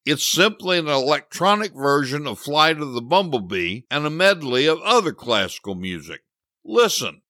It's 0.03 0.25
simply 0.25 0.79
an 0.79 0.87
electronic 0.87 1.75
version 1.75 2.25
of 2.25 2.39
Flight 2.39 2.81
of 2.81 2.93
the 2.93 3.03
Bumblebee 3.03 3.81
and 3.91 4.03
a 4.03 4.09
medley 4.09 4.65
of 4.65 4.81
other 4.81 5.13
classical 5.13 5.75
music. 5.75 6.21
Listen. 6.65 7.21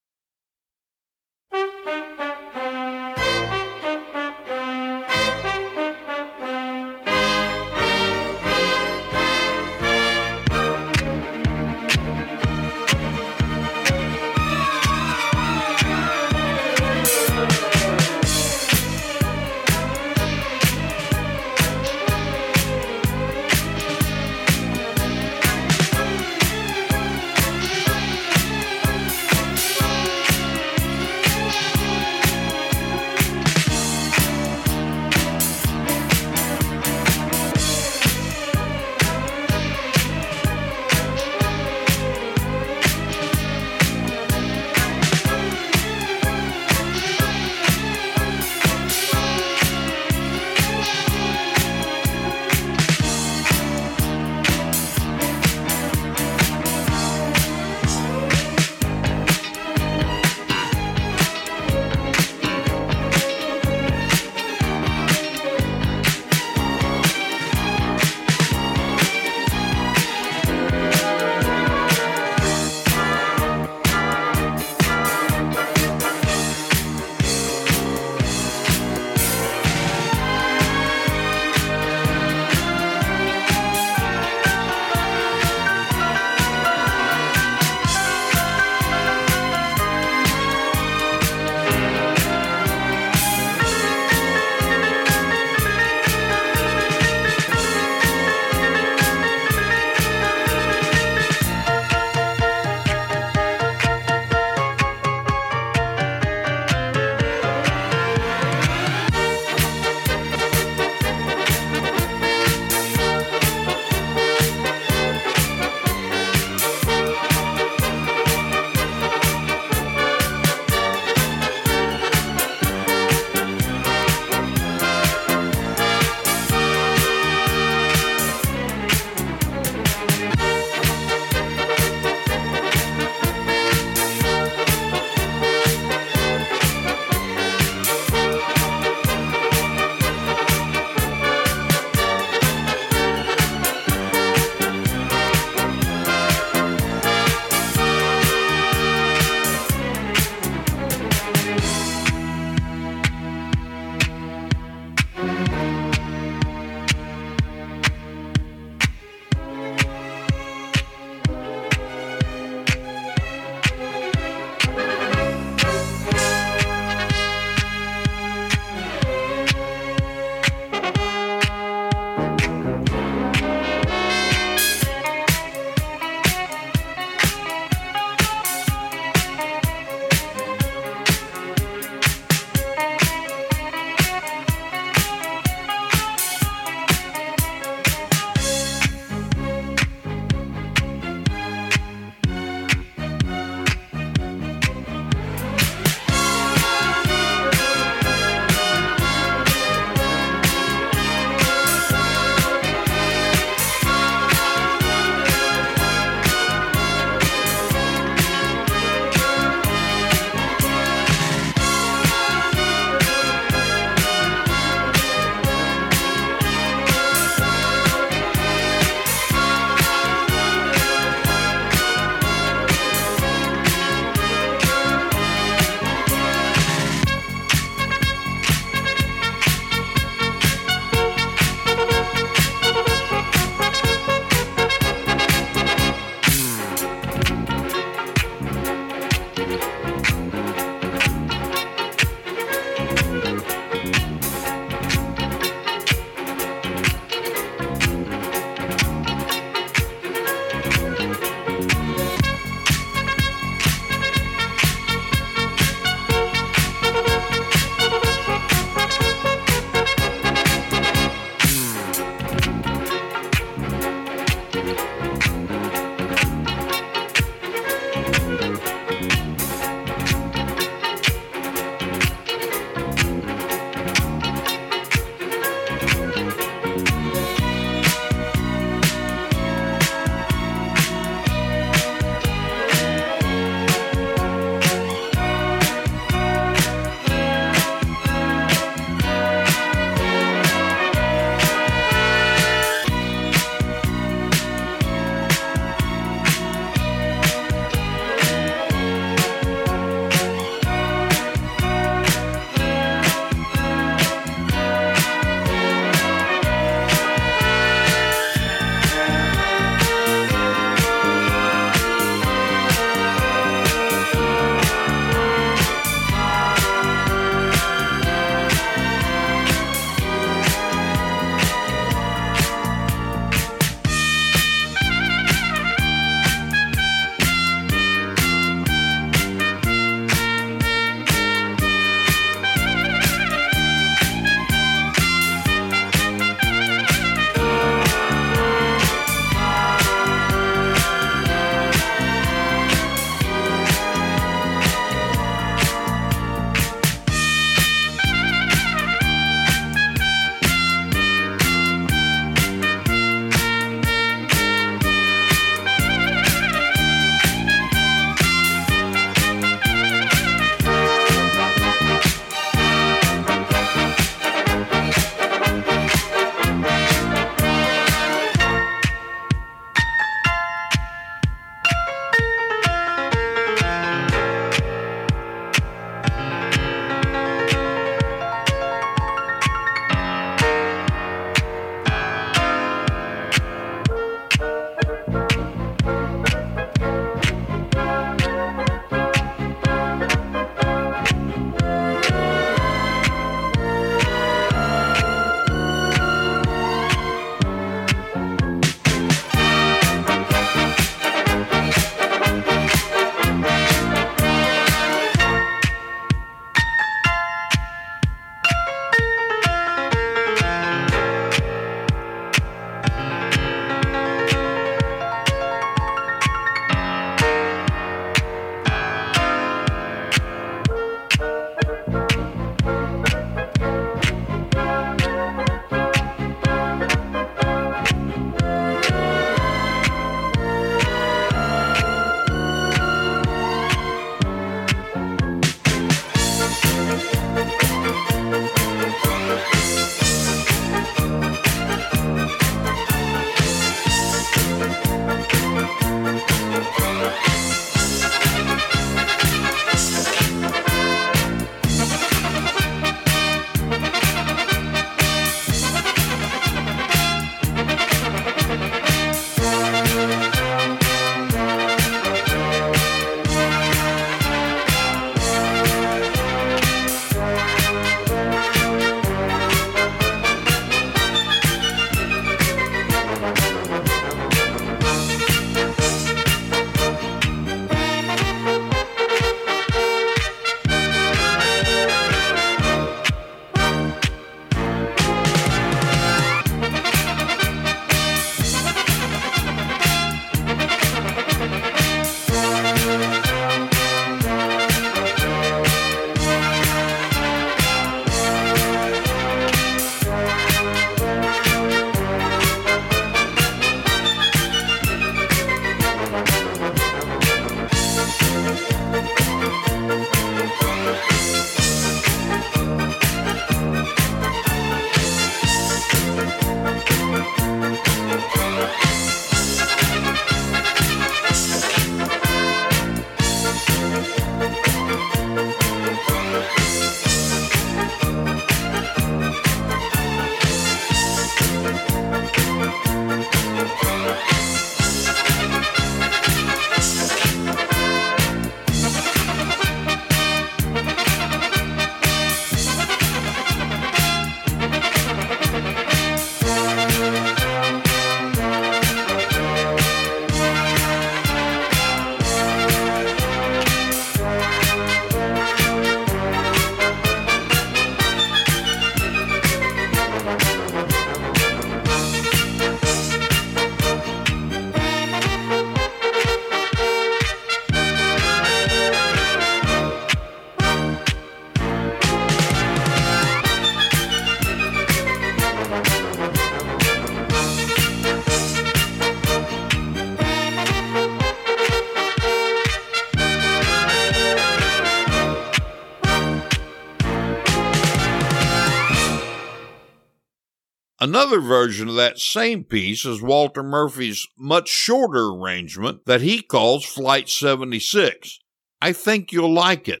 Another 591.24 591.40
version 591.40 591.88
of 591.88 591.94
that 591.94 592.18
same 592.18 592.64
piece 592.64 593.06
is 593.06 593.22
Walter 593.22 593.62
Murphy's 593.62 594.26
much 594.36 594.68
shorter 594.68 595.28
arrangement 595.28 596.04
that 596.04 596.20
he 596.20 596.42
calls 596.42 596.84
Flight 596.84 597.30
76. 597.30 598.40
I 598.82 598.92
think 598.92 599.32
you'll 599.32 599.54
like 599.54 599.88
it. 599.88 600.00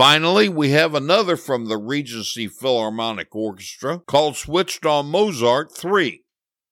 Finally, 0.00 0.48
we 0.48 0.70
have 0.70 0.94
another 0.94 1.36
from 1.36 1.66
the 1.66 1.76
Regency 1.76 2.48
Philharmonic 2.48 3.36
Orchestra 3.36 3.98
called 3.98 4.34
Switched 4.34 4.86
on 4.86 5.10
Mozart 5.10 5.76
3. 5.76 6.24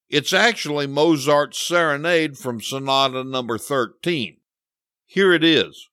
It's 0.08 0.32
actually 0.32 0.86
Mozart's 0.86 1.58
Serenade 1.58 2.38
from 2.38 2.58
Sonata 2.58 3.22
number 3.22 3.58
13. 3.58 4.38
Here 5.04 5.34
it 5.34 5.44
is. 5.44 5.90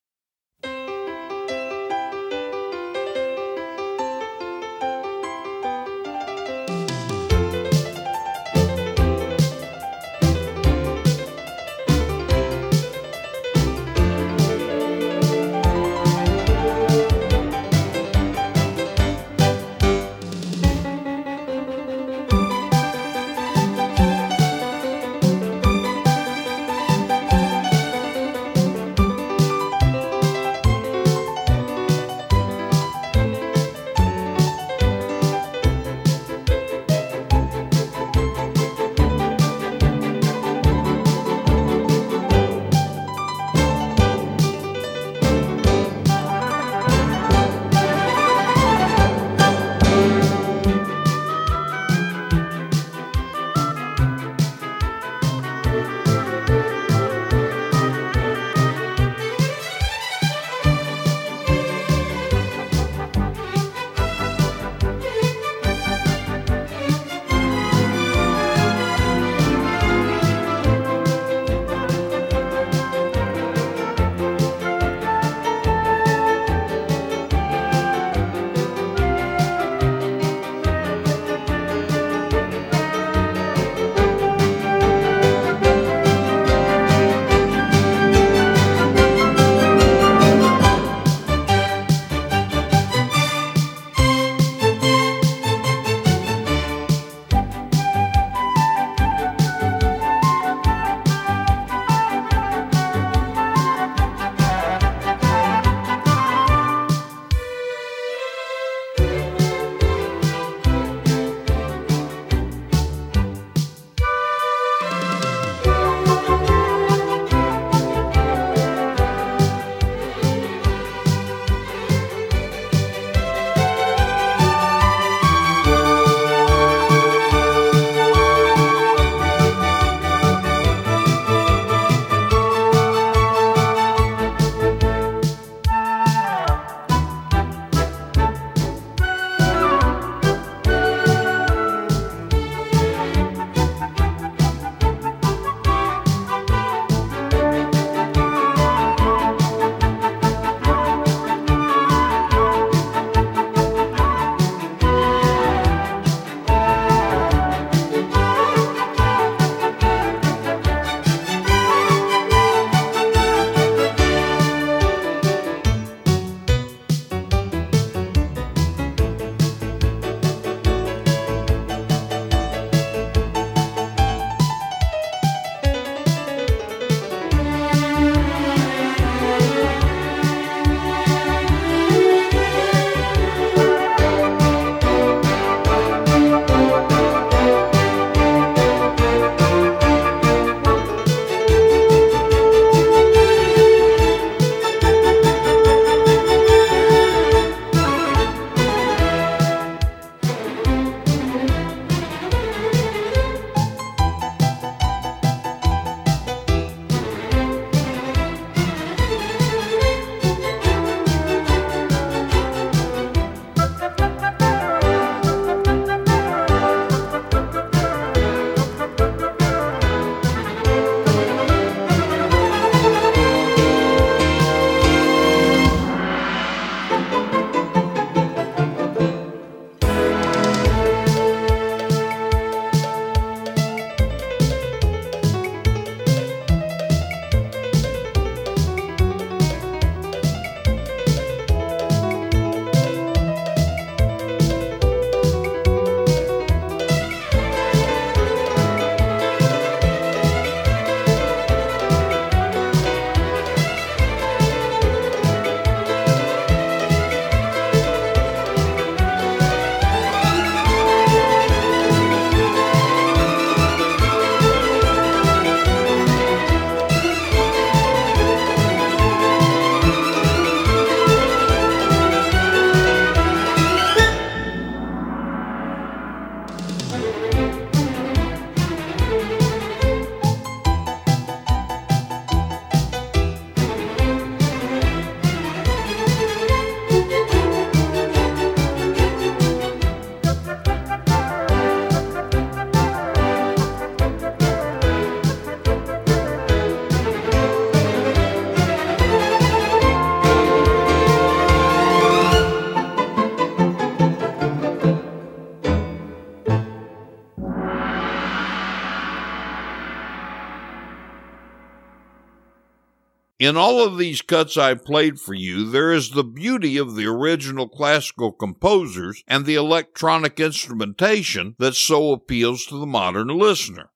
In 313.45 313.57
all 313.57 313.79
of 313.85 313.99
these 313.99 314.23
cuts 314.23 314.57
I 314.57 314.73
played 314.73 315.19
for 315.19 315.35
you, 315.35 315.69
there 315.69 315.93
is 315.93 316.09
the 316.09 316.23
beauty 316.23 316.77
of 316.77 316.95
the 316.95 317.05
original 317.05 317.69
classical 317.69 318.31
composers 318.31 319.23
and 319.27 319.45
the 319.45 319.53
electronic 319.53 320.39
instrumentation 320.39 321.55
that 321.59 321.75
so 321.75 322.11
appeals 322.11 322.65
to 322.65 322.79
the 322.79 322.87
modern 322.87 323.27
listener. 323.27 323.91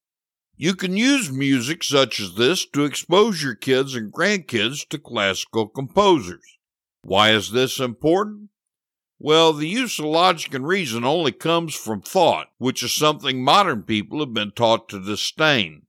You 0.55 0.75
can 0.75 0.95
use 0.95 1.31
music 1.31 1.83
such 1.83 2.19
as 2.19 2.35
this 2.35 2.63
to 2.73 2.83
expose 2.83 3.41
your 3.41 3.55
kids 3.55 3.95
and 3.95 4.13
grandkids 4.13 4.87
to 4.89 4.99
classical 4.99 5.67
composers. 5.67 6.45
Why 7.01 7.31
is 7.31 7.51
this 7.51 7.79
important? 7.79 8.49
Well, 9.17 9.53
the 9.53 9.67
use 9.67 9.97
of 9.97 10.05
logic 10.05 10.53
and 10.53 10.67
reason 10.67 11.03
only 11.03 11.31
comes 11.31 11.73
from 11.73 12.03
thought, 12.03 12.49
which 12.59 12.83
is 12.83 12.93
something 12.93 13.43
modern 13.43 13.81
people 13.81 14.19
have 14.19 14.31
been 14.31 14.51
taught 14.51 14.89
to 14.89 15.03
disdain. 15.03 15.87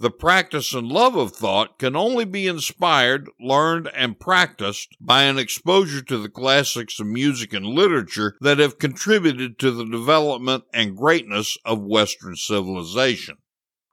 The 0.00 0.10
practice 0.10 0.72
and 0.72 0.88
love 0.88 1.14
of 1.14 1.32
thought 1.32 1.78
can 1.78 1.94
only 1.94 2.24
be 2.24 2.46
inspired, 2.46 3.28
learned, 3.38 3.90
and 3.94 4.18
practiced 4.18 4.96
by 4.98 5.24
an 5.24 5.38
exposure 5.38 6.00
to 6.00 6.16
the 6.16 6.30
classics 6.30 6.98
of 7.00 7.06
music 7.06 7.52
and 7.52 7.66
literature 7.66 8.34
that 8.40 8.58
have 8.60 8.78
contributed 8.78 9.58
to 9.58 9.70
the 9.70 9.84
development 9.84 10.64
and 10.72 10.96
greatness 10.96 11.58
of 11.66 11.82
Western 11.82 12.34
civilization. 12.34 13.36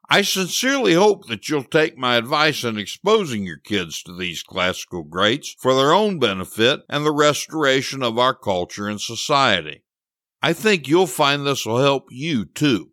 I 0.10 0.22
sincerely 0.22 0.94
hope 0.94 1.28
that 1.28 1.50
you'll 1.50 1.66
take 1.66 1.98
my 1.98 2.16
advice 2.16 2.64
in 2.64 2.78
exposing 2.78 3.44
your 3.44 3.58
kids 3.58 4.02
to 4.04 4.16
these 4.16 4.44
classical 4.44 5.04
greats 5.04 5.58
for 5.60 5.76
their 5.76 5.92
own 5.92 6.20
benefit 6.20 6.84
and 6.88 7.06
the 7.06 7.12
restoration 7.12 8.02
of 8.02 8.18
our 8.18 8.34
culture 8.34 8.88
and 8.88 9.02
society. 9.02 9.84
I 10.42 10.54
think 10.54 10.88
you'll 10.88 11.08
find 11.08 11.46
this 11.46 11.66
will 11.66 11.80
help 11.80 12.06
you 12.12 12.46
too. 12.46 12.92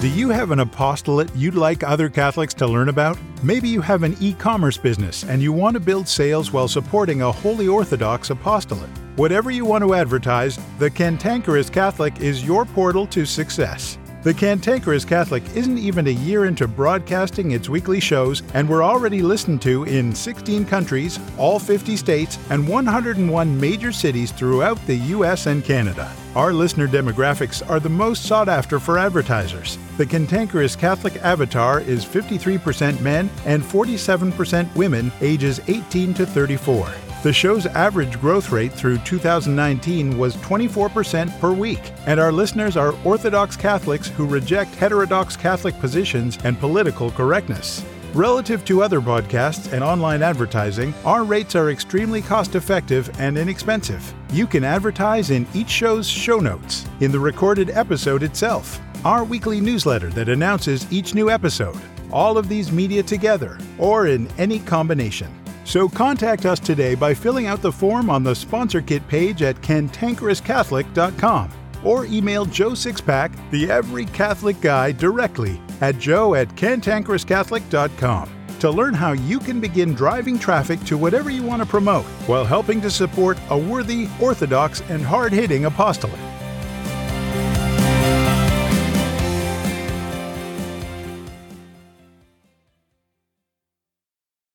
Do 0.00 0.06
you 0.06 0.28
have 0.28 0.52
an 0.52 0.60
apostolate 0.60 1.28
you'd 1.34 1.56
like 1.56 1.82
other 1.82 2.08
Catholics 2.08 2.54
to 2.54 2.68
learn 2.68 2.88
about? 2.88 3.18
Maybe 3.42 3.68
you 3.68 3.80
have 3.80 4.04
an 4.04 4.16
e 4.20 4.32
commerce 4.32 4.76
business 4.76 5.24
and 5.24 5.42
you 5.42 5.52
want 5.52 5.74
to 5.74 5.80
build 5.80 6.06
sales 6.06 6.52
while 6.52 6.68
supporting 6.68 7.22
a 7.22 7.32
Holy 7.32 7.66
Orthodox 7.66 8.30
apostolate. 8.30 8.90
Whatever 9.16 9.50
you 9.50 9.64
want 9.64 9.82
to 9.82 9.94
advertise, 9.94 10.56
the 10.78 10.88
Cantankerous 10.88 11.68
Catholic 11.68 12.20
is 12.20 12.44
your 12.44 12.64
portal 12.64 13.08
to 13.08 13.26
success. 13.26 13.98
The 14.22 14.32
Cantankerous 14.32 15.04
Catholic 15.04 15.42
isn't 15.56 15.78
even 15.78 16.06
a 16.06 16.10
year 16.10 16.44
into 16.44 16.68
broadcasting 16.68 17.50
its 17.50 17.68
weekly 17.68 17.98
shows, 17.98 18.44
and 18.54 18.68
we're 18.68 18.84
already 18.84 19.20
listened 19.20 19.60
to 19.62 19.82
in 19.82 20.14
16 20.14 20.64
countries, 20.66 21.18
all 21.36 21.58
50 21.58 21.96
states, 21.96 22.38
and 22.50 22.68
101 22.68 23.60
major 23.60 23.90
cities 23.90 24.30
throughout 24.30 24.78
the 24.86 24.96
US 25.16 25.46
and 25.46 25.64
Canada. 25.64 26.08
Our 26.38 26.52
listener 26.52 26.86
demographics 26.86 27.68
are 27.68 27.80
the 27.80 27.88
most 27.88 28.24
sought 28.24 28.48
after 28.48 28.78
for 28.78 28.96
advertisers. 28.96 29.76
The 29.96 30.06
Cantankerous 30.06 30.76
Catholic 30.76 31.16
avatar 31.16 31.80
is 31.80 32.04
53% 32.06 33.00
men 33.00 33.28
and 33.44 33.60
47% 33.60 34.72
women 34.76 35.10
ages 35.20 35.60
18 35.66 36.14
to 36.14 36.24
34. 36.24 36.92
The 37.24 37.32
show's 37.32 37.66
average 37.66 38.20
growth 38.20 38.52
rate 38.52 38.72
through 38.72 38.98
2019 38.98 40.16
was 40.16 40.36
24% 40.36 41.40
per 41.40 41.52
week, 41.52 41.90
and 42.06 42.20
our 42.20 42.30
listeners 42.30 42.76
are 42.76 42.94
Orthodox 43.04 43.56
Catholics 43.56 44.06
who 44.06 44.24
reject 44.24 44.76
heterodox 44.76 45.36
Catholic 45.36 45.76
positions 45.80 46.38
and 46.44 46.56
political 46.60 47.10
correctness. 47.10 47.84
Relative 48.14 48.64
to 48.64 48.82
other 48.82 49.02
podcasts 49.02 49.70
and 49.74 49.84
online 49.84 50.22
advertising, 50.22 50.94
our 51.04 51.24
rates 51.24 51.54
are 51.54 51.70
extremely 51.70 52.22
cost 52.22 52.54
effective 52.54 53.10
and 53.20 53.36
inexpensive. 53.36 54.14
You 54.32 54.46
can 54.46 54.64
advertise 54.64 55.28
in 55.30 55.46
each 55.52 55.68
show's 55.68 56.08
show 56.08 56.38
notes, 56.38 56.86
in 57.00 57.12
the 57.12 57.20
recorded 57.20 57.68
episode 57.68 58.22
itself, 58.22 58.80
our 59.04 59.24
weekly 59.24 59.60
newsletter 59.60 60.08
that 60.10 60.30
announces 60.30 60.90
each 60.90 61.14
new 61.14 61.28
episode, 61.28 61.76
all 62.10 62.38
of 62.38 62.48
these 62.48 62.72
media 62.72 63.02
together, 63.02 63.58
or 63.76 64.06
in 64.06 64.26
any 64.38 64.60
combination. 64.60 65.30
So 65.64 65.86
contact 65.86 66.46
us 66.46 66.58
today 66.58 66.94
by 66.94 67.12
filling 67.12 67.46
out 67.46 67.60
the 67.60 67.70
form 67.70 68.08
on 68.08 68.24
the 68.24 68.34
sponsor 68.34 68.80
kit 68.80 69.06
page 69.06 69.42
at 69.42 69.56
cantankerouscatholic.com 69.56 71.50
or 71.84 72.06
email 72.06 72.46
Joe 72.46 72.70
Sixpack, 72.70 73.50
the 73.50 73.70
Every 73.70 74.06
Catholic 74.06 74.58
Guy, 74.62 74.92
directly 74.92 75.60
at 75.80 75.98
joe 75.98 76.34
at 76.34 76.48
cantankerouscatholic.com 76.48 78.38
to 78.60 78.70
learn 78.70 78.94
how 78.94 79.12
you 79.12 79.38
can 79.38 79.60
begin 79.60 79.94
driving 79.94 80.38
traffic 80.38 80.80
to 80.80 80.98
whatever 80.98 81.30
you 81.30 81.42
want 81.42 81.62
to 81.62 81.68
promote 81.68 82.04
while 82.26 82.44
helping 82.44 82.80
to 82.80 82.90
support 82.90 83.38
a 83.50 83.58
worthy, 83.58 84.08
orthodox, 84.20 84.80
and 84.88 85.02
hard 85.02 85.32
hitting 85.32 85.64
apostolate. 85.64 86.18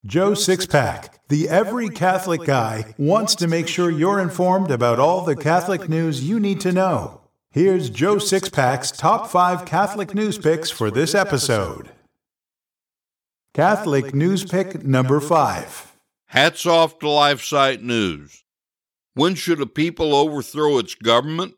Joe 0.06 0.32
Sixpack, 0.34 1.10
the 1.30 1.48
every 1.48 1.90
Catholic 1.90 2.44
guy, 2.44 2.94
wants 2.98 3.36
to 3.36 3.48
make 3.48 3.68
sure 3.68 3.90
you're 3.90 4.20
informed 4.20 4.70
about 4.70 5.00
all 5.00 5.24
the 5.24 5.36
Catholic 5.36 5.88
news 5.88 6.24
you 6.28 6.40
need 6.40 6.60
to 6.62 6.74
know. 6.74 7.23
Here's 7.54 7.92
Joe 7.92 8.16
Sixpack's 8.16 8.92
top 8.92 9.30
five 9.30 9.64
Catholic 9.64 10.16
news 10.16 10.40
picks 10.40 10.72
for 10.72 10.90
this 10.90 11.14
episode. 11.14 11.92
Catholic 13.54 14.16
news 14.16 14.44
pick 14.44 14.84
number 14.84 15.20
five. 15.20 15.96
Hats 16.30 16.66
off 16.66 16.98
to 16.98 17.06
LifeSite 17.06 17.84
News. 17.84 18.44
When 19.14 19.36
should 19.36 19.62
a 19.62 19.68
people 19.68 20.16
overthrow 20.16 20.80
its 20.80 20.96
government? 20.96 21.54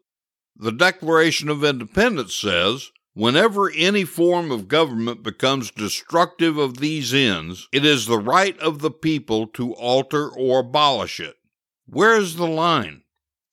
The 0.58 0.74
Declaration 0.74 1.48
of 1.48 1.64
Independence 1.64 2.36
says 2.36 2.92
Whenever 3.14 3.72
any 3.72 4.04
form 4.04 4.52
of 4.52 4.68
government 4.68 5.24
becomes 5.24 5.72
destructive 5.72 6.58
of 6.58 6.80
these 6.80 7.14
ends, 7.14 7.70
it 7.72 7.86
is 7.86 8.06
the 8.06 8.20
right 8.20 8.60
of 8.60 8.80
the 8.80 8.92
people 8.92 9.48
to 9.48 9.74
alter 9.76 10.28
or 10.28 10.60
abolish 10.60 11.22
it. 11.22 11.38
Where 11.86 12.18
is 12.18 12.36
the 12.36 12.48
line? 12.48 13.04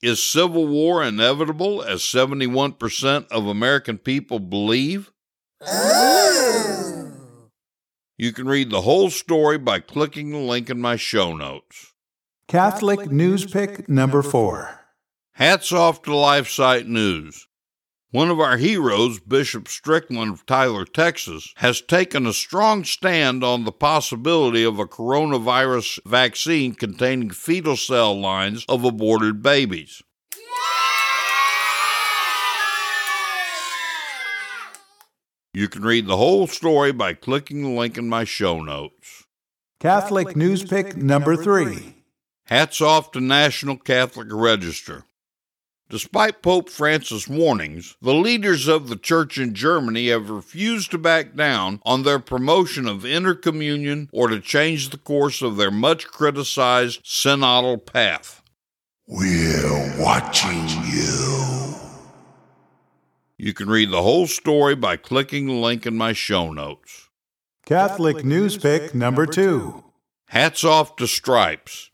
Is 0.03 0.21
civil 0.21 0.67
war 0.67 1.05
inevitable, 1.05 1.81
as 1.81 2.01
71% 2.01 3.29
of 3.31 3.47
American 3.47 3.99
people 3.99 4.41
believe? 4.41 5.13
You 8.19 8.33
can 8.33 8.47
read 8.47 8.71
the 8.71 8.81
whole 8.81 9.11
story 9.11 9.59
by 9.59 9.79
clicking 9.79 10.31
the 10.31 10.39
link 10.39 10.69
in 10.69 10.81
my 10.81 10.97
show 10.97 11.37
notes. 11.37 11.93
Catholic 12.49 13.13
News 13.13 13.47
Pick 13.47 13.89
number 13.89 14.23
four. 14.23 14.81
Hats 15.35 15.71
off 15.71 16.03
to 16.03 16.11
LifeSite 16.11 16.87
News. 16.87 17.47
One 18.13 18.29
of 18.29 18.41
our 18.41 18.59
heroes, 18.59 19.21
Bishop 19.21 19.69
Strickland 19.69 20.35
of 20.35 20.45
Tyler, 20.45 20.85
Texas, 20.85 21.55
has 21.57 21.81
taken 21.81 22.27
a 22.27 22.35
strong 22.35 22.85
stand 22.85 23.43
on 23.43 23.65
the 23.65 23.73
possibility 23.73 24.65
of 24.65 24.79
a 24.79 24.85
coronavirus 24.85 25.99
vaccine 26.05 26.75
containing 26.75 27.31
fetal 27.31 27.75
cell 27.75 28.15
lines 28.21 28.67
of 28.69 28.85
aborted 28.85 29.43
babies. 29.43 30.03
You 35.55 35.69
can 35.69 35.81
read 35.83 36.07
the 36.07 36.19
whole 36.19 36.47
story 36.47 36.93
by 36.93 37.15
clicking 37.15 37.63
the 37.63 37.71
link 37.71 37.97
in 37.97 38.11
my 38.11 38.25
show 38.25 38.63
notes. 38.63 39.25
Catholic 39.81 40.37
News 40.37 40.63
Pick 40.65 40.99
number 40.99 41.35
three. 41.35 42.05
Hats 42.45 42.83
off 42.83 43.11
to 43.13 43.23
National 43.23 43.79
Catholic 43.79 44.29
Register. 44.31 45.07
Despite 45.93 46.41
Pope 46.41 46.71
Francis' 46.71 47.29
warnings, 47.29 47.99
the 48.01 48.15
leaders 48.15 48.67
of 48.67 48.89
the 48.89 48.97
Church 48.97 49.37
in 49.37 49.53
Germany 49.53 50.09
have 50.09 50.31
refused 50.31 50.91
to 50.93 50.99
back 50.99 51.37
down 51.37 51.83
on 51.85 52.03
their 52.03 52.19
promotion 52.19 52.89
of 52.89 53.03
intercommunion 53.03 54.09
or 54.11 54.29
to 54.29 54.41
change 54.41 54.89
the 54.89 54.97
course 54.97 55.43
of 55.43 55.59
their 55.59 55.71
much 55.71 56.07
criticized 56.07 57.05
synodal 57.05 57.85
path. 57.85 58.43
We're 59.07 60.03
watching 60.03 60.67
you. 60.87 61.75
You 63.37 63.53
can 63.53 63.69
read 63.69 63.91
the 63.91 64.01
whole 64.01 64.27
story 64.27 64.75
by 64.75 64.97
clicking 64.97 65.47
the 65.47 65.53
link 65.53 65.85
in 65.85 65.95
my 65.95 66.15
show 66.15 66.53
notes. 66.53 67.11
Catholic 67.67 68.25
News 68.25 68.57
Pick 68.57 68.95
number 68.95 69.27
two. 69.27 69.85
Hats 70.29 70.65
off 70.65 70.97
to 70.97 71.07
Stripes. 71.07 71.91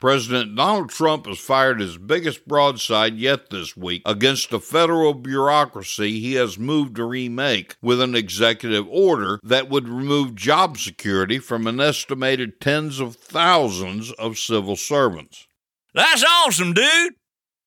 President 0.00 0.54
Donald 0.54 0.90
Trump 0.90 1.26
has 1.26 1.38
fired 1.38 1.80
his 1.80 1.98
biggest 1.98 2.46
broadside 2.46 3.16
yet 3.16 3.50
this 3.50 3.76
week 3.76 4.02
against 4.06 4.52
a 4.52 4.60
federal 4.60 5.12
bureaucracy 5.12 6.20
he 6.20 6.34
has 6.34 6.58
moved 6.58 6.96
to 6.96 7.04
remake 7.04 7.76
with 7.82 8.00
an 8.00 8.14
executive 8.14 8.86
order 8.88 9.40
that 9.42 9.68
would 9.68 9.88
remove 9.88 10.36
job 10.36 10.78
security 10.78 11.40
from 11.40 11.66
an 11.66 11.80
estimated 11.80 12.60
tens 12.60 13.00
of 13.00 13.16
thousands 13.16 14.12
of 14.12 14.38
civil 14.38 14.76
servants. 14.76 15.48
That's 15.94 16.24
awesome, 16.24 16.74
dude! 16.74 17.14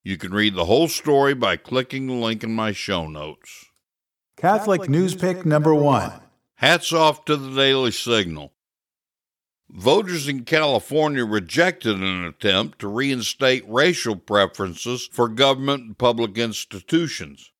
You 0.04 0.18
can 0.18 0.34
read 0.34 0.56
the 0.56 0.66
whole 0.66 0.88
story 0.88 1.34
by 1.34 1.58
clicking 1.58 2.08
the 2.08 2.14
link 2.14 2.44
in 2.44 2.56
my 2.56 2.72
show 2.72 3.08
notes. 3.08 3.66
Catholic, 4.38 4.82
Catholic 4.82 4.90
News 4.90 5.16
Pick 5.16 5.46
number 5.46 5.76
one. 5.76 6.14
Hats 6.56 6.94
off 6.94 7.26
to 7.26 7.36
the 7.36 7.54
Daily 7.54 7.92
Signal. 7.92 8.54
Voters 9.74 10.28
in 10.28 10.44
California 10.44 11.24
rejected 11.24 11.96
an 11.96 12.26
attempt 12.26 12.80
to 12.80 12.90
reinstate 12.90 13.64
racial 13.70 14.18
preferences 14.18 15.08
for 15.14 15.30
government 15.30 15.84
and 15.84 15.98
public 15.98 16.38
institutions. 16.38 17.54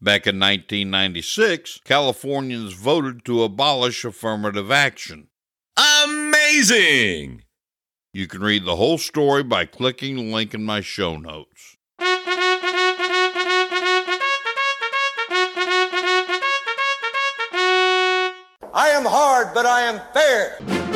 Back 0.00 0.28
in 0.28 0.38
1996, 0.38 1.80
Californians 1.84 2.72
voted 2.74 3.24
to 3.24 3.42
abolish 3.42 4.04
affirmative 4.04 4.70
action. 4.70 5.26
Amazing! 6.04 7.42
You 8.12 8.28
can 8.28 8.42
read 8.42 8.64
the 8.64 8.76
whole 8.76 8.98
story 8.98 9.42
by 9.42 9.64
clicking 9.64 10.14
the 10.14 10.22
link 10.22 10.54
in 10.54 10.62
my 10.62 10.80
show 10.80 11.16
notes. 11.16 11.76
I 18.72 18.90
am 18.90 19.04
hard, 19.04 19.52
but 19.52 19.66
I 19.66 19.80
am 19.80 20.00
fair. 20.14 20.95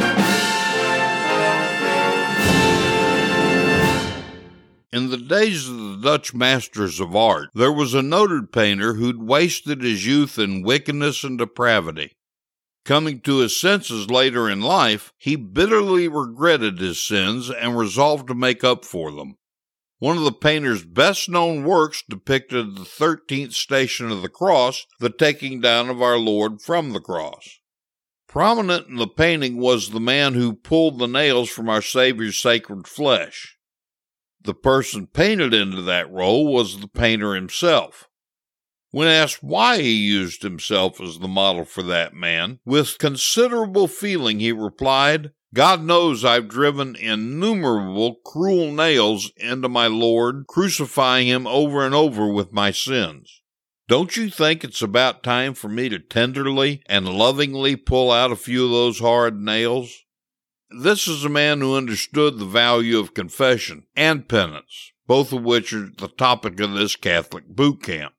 In 4.93 5.09
the 5.09 5.17
days 5.17 5.69
of 5.69 5.77
the 5.77 5.97
Dutch 6.01 6.33
masters 6.33 6.99
of 6.99 7.15
art, 7.15 7.49
there 7.53 7.71
was 7.71 7.93
a 7.93 8.01
noted 8.01 8.51
painter 8.51 8.95
who'd 8.95 9.23
wasted 9.23 9.81
his 9.81 10.05
youth 10.05 10.37
in 10.37 10.63
wickedness 10.63 11.23
and 11.23 11.37
depravity. 11.37 12.17
Coming 12.83 13.21
to 13.21 13.37
his 13.37 13.57
senses 13.57 14.09
later 14.09 14.49
in 14.49 14.59
life, 14.59 15.13
he 15.17 15.37
bitterly 15.37 16.09
regretted 16.09 16.79
his 16.79 17.01
sins 17.01 17.49
and 17.49 17.77
resolved 17.77 18.27
to 18.27 18.35
make 18.35 18.65
up 18.65 18.83
for 18.83 19.13
them. 19.13 19.37
One 19.99 20.17
of 20.17 20.23
the 20.23 20.33
painter's 20.33 20.83
best 20.83 21.29
known 21.29 21.63
works 21.63 22.03
depicted 22.09 22.75
the 22.75 22.81
13th 22.81 23.53
station 23.53 24.11
of 24.11 24.21
the 24.21 24.29
cross, 24.29 24.85
the 24.99 25.11
taking 25.11 25.61
down 25.61 25.89
of 25.89 26.01
our 26.01 26.17
Lord 26.17 26.61
from 26.61 26.91
the 26.91 26.99
cross. 26.99 27.59
Prominent 28.27 28.87
in 28.87 28.95
the 28.95 29.07
painting 29.07 29.55
was 29.55 29.91
the 29.91 29.99
man 30.01 30.33
who 30.33 30.53
pulled 30.53 30.99
the 30.99 31.07
nails 31.07 31.49
from 31.49 31.69
our 31.69 31.81
Savior's 31.81 32.37
sacred 32.37 32.87
flesh. 32.87 33.57
The 34.43 34.53
person 34.53 35.07
painted 35.07 35.53
into 35.53 35.81
that 35.83 36.11
role 36.11 36.51
was 36.51 36.79
the 36.79 36.87
painter 36.87 37.35
himself. 37.35 38.09
When 38.89 39.07
asked 39.07 39.41
why 39.41 39.81
he 39.81 39.93
used 39.93 40.41
himself 40.41 40.99
as 40.99 41.19
the 41.19 41.27
model 41.27 41.63
for 41.63 41.83
that 41.83 42.13
man, 42.13 42.59
with 42.65 42.97
considerable 42.97 43.87
feeling 43.87 44.39
he 44.39 44.51
replied, 44.51 45.31
God 45.53 45.83
knows 45.83 46.25
I've 46.25 46.47
driven 46.47 46.95
innumerable 46.95 48.15
cruel 48.25 48.71
nails 48.71 49.31
into 49.37 49.69
my 49.69 49.87
Lord, 49.87 50.47
crucifying 50.47 51.27
him 51.27 51.45
over 51.45 51.85
and 51.85 51.93
over 51.93 52.27
with 52.27 52.51
my 52.51 52.71
sins. 52.71 53.41
Don't 53.87 54.15
you 54.15 54.29
think 54.29 54.63
it's 54.63 54.81
about 54.81 55.23
time 55.23 55.53
for 55.53 55.67
me 55.67 55.89
to 55.89 55.99
tenderly 55.99 56.81
and 56.85 57.07
lovingly 57.07 57.75
pull 57.75 58.11
out 58.11 58.31
a 58.31 58.37
few 58.37 58.65
of 58.65 58.71
those 58.71 58.99
hard 58.99 59.39
nails? 59.39 60.05
This 60.73 61.05
is 61.05 61.25
a 61.25 61.29
man 61.29 61.59
who 61.59 61.75
understood 61.75 62.39
the 62.39 62.45
value 62.45 62.97
of 62.97 63.13
confession 63.13 63.87
and 63.93 64.25
penance, 64.25 64.93
both 65.05 65.33
of 65.33 65.43
which 65.43 65.73
are 65.73 65.89
the 65.97 66.07
topic 66.07 66.61
of 66.61 66.73
this 66.73 66.95
Catholic 66.95 67.45
boot 67.45 67.83
camp. 67.83 68.13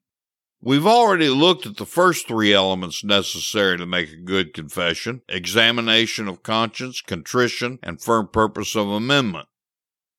We've 0.61 0.85
already 0.85 1.29
looked 1.29 1.65
at 1.65 1.77
the 1.77 1.85
first 1.85 2.27
three 2.27 2.53
elements 2.53 3.03
necessary 3.03 3.77
to 3.79 3.87
make 3.87 4.11
a 4.11 4.17
good 4.17 4.53
confession 4.53 5.23
examination 5.27 6.27
of 6.27 6.43
conscience, 6.43 7.01
contrition, 7.01 7.79
and 7.81 7.99
firm 7.99 8.27
purpose 8.27 8.75
of 8.75 8.87
amendment. 8.87 9.47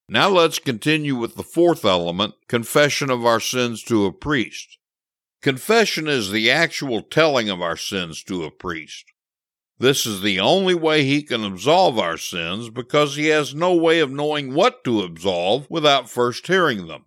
Now 0.08 0.28
let's 0.28 0.58
continue 0.58 1.14
with 1.14 1.36
the 1.36 1.44
fourth 1.44 1.84
element 1.84 2.34
confession 2.48 3.10
of 3.10 3.24
our 3.24 3.40
sins 3.40 3.82
to 3.84 4.06
a 4.06 4.12
priest. 4.12 4.76
Confession 5.40 6.08
is 6.08 6.32
the 6.32 6.50
actual 6.50 7.00
telling 7.00 7.48
of 7.48 7.62
our 7.62 7.76
sins 7.76 8.24
to 8.24 8.42
a 8.42 8.50
priest. 8.50 9.04
This 9.78 10.06
is 10.06 10.22
the 10.22 10.38
only 10.38 10.74
way 10.74 11.04
he 11.04 11.22
can 11.22 11.44
absolve 11.44 11.98
our 11.98 12.16
sins 12.16 12.70
because 12.70 13.16
he 13.16 13.26
has 13.26 13.54
no 13.54 13.74
way 13.74 13.98
of 13.98 14.10
knowing 14.10 14.54
what 14.54 14.84
to 14.84 15.02
absolve 15.02 15.68
without 15.68 16.08
first 16.08 16.46
hearing 16.46 16.86
them. 16.86 17.06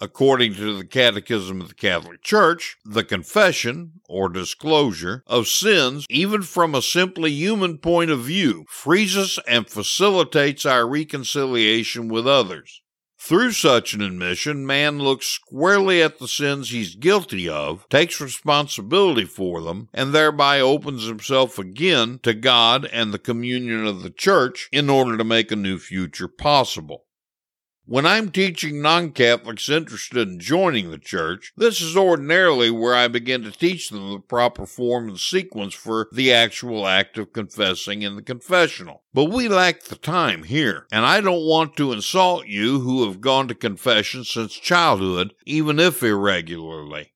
According 0.00 0.54
to 0.54 0.78
the 0.78 0.86
Catechism 0.86 1.60
of 1.60 1.68
the 1.68 1.74
Catholic 1.74 2.22
Church, 2.22 2.78
the 2.86 3.04
confession, 3.04 4.00
or 4.08 4.30
disclosure, 4.30 5.22
of 5.26 5.46
sins, 5.46 6.06
even 6.08 6.40
from 6.40 6.74
a 6.74 6.80
simply 6.80 7.32
human 7.32 7.76
point 7.76 8.10
of 8.10 8.20
view, 8.20 8.64
frees 8.70 9.14
us 9.14 9.38
and 9.46 9.68
facilitates 9.68 10.64
our 10.64 10.88
reconciliation 10.88 12.08
with 12.08 12.26
others. 12.26 12.80
Through 13.22 13.52
such 13.52 13.92
an 13.92 14.00
admission, 14.00 14.66
man 14.66 14.98
looks 14.98 15.26
squarely 15.26 16.02
at 16.02 16.18
the 16.18 16.26
sins 16.26 16.70
he's 16.70 16.94
guilty 16.94 17.50
of, 17.50 17.86
takes 17.90 18.18
responsibility 18.18 19.26
for 19.26 19.60
them, 19.60 19.90
and 19.92 20.14
thereby 20.14 20.58
opens 20.58 21.06
himself 21.06 21.58
again 21.58 22.18
to 22.22 22.32
God 22.32 22.86
and 22.86 23.12
the 23.12 23.18
communion 23.18 23.84
of 23.84 24.02
the 24.02 24.10
church 24.10 24.70
in 24.72 24.88
order 24.88 25.18
to 25.18 25.22
make 25.22 25.52
a 25.52 25.56
new 25.56 25.78
future 25.78 26.28
possible. 26.28 27.04
When 27.90 28.06
I'm 28.06 28.30
teaching 28.30 28.80
non 28.80 29.10
Catholics 29.10 29.68
interested 29.68 30.28
in 30.28 30.38
joining 30.38 30.92
the 30.92 30.96
church, 30.98 31.52
this 31.56 31.80
is 31.80 31.96
ordinarily 31.96 32.70
where 32.70 32.94
I 32.94 33.08
begin 33.08 33.42
to 33.42 33.50
teach 33.50 33.88
them 33.88 34.12
the 34.12 34.20
proper 34.20 34.64
form 34.64 35.08
and 35.08 35.18
sequence 35.18 35.74
for 35.74 36.06
the 36.12 36.32
actual 36.32 36.86
act 36.86 37.18
of 37.18 37.32
confessing 37.32 38.02
in 38.02 38.14
the 38.14 38.22
confessional. 38.22 39.02
But 39.12 39.24
we 39.24 39.48
lack 39.48 39.82
the 39.82 39.96
time 39.96 40.44
here, 40.44 40.86
and 40.92 41.04
I 41.04 41.20
don't 41.20 41.44
want 41.44 41.76
to 41.78 41.90
insult 41.90 42.46
you 42.46 42.78
who 42.78 43.04
have 43.08 43.20
gone 43.20 43.48
to 43.48 43.56
confession 43.56 44.22
since 44.22 44.54
childhood, 44.54 45.34
even 45.44 45.80
if 45.80 46.00
irregularly. 46.00 47.12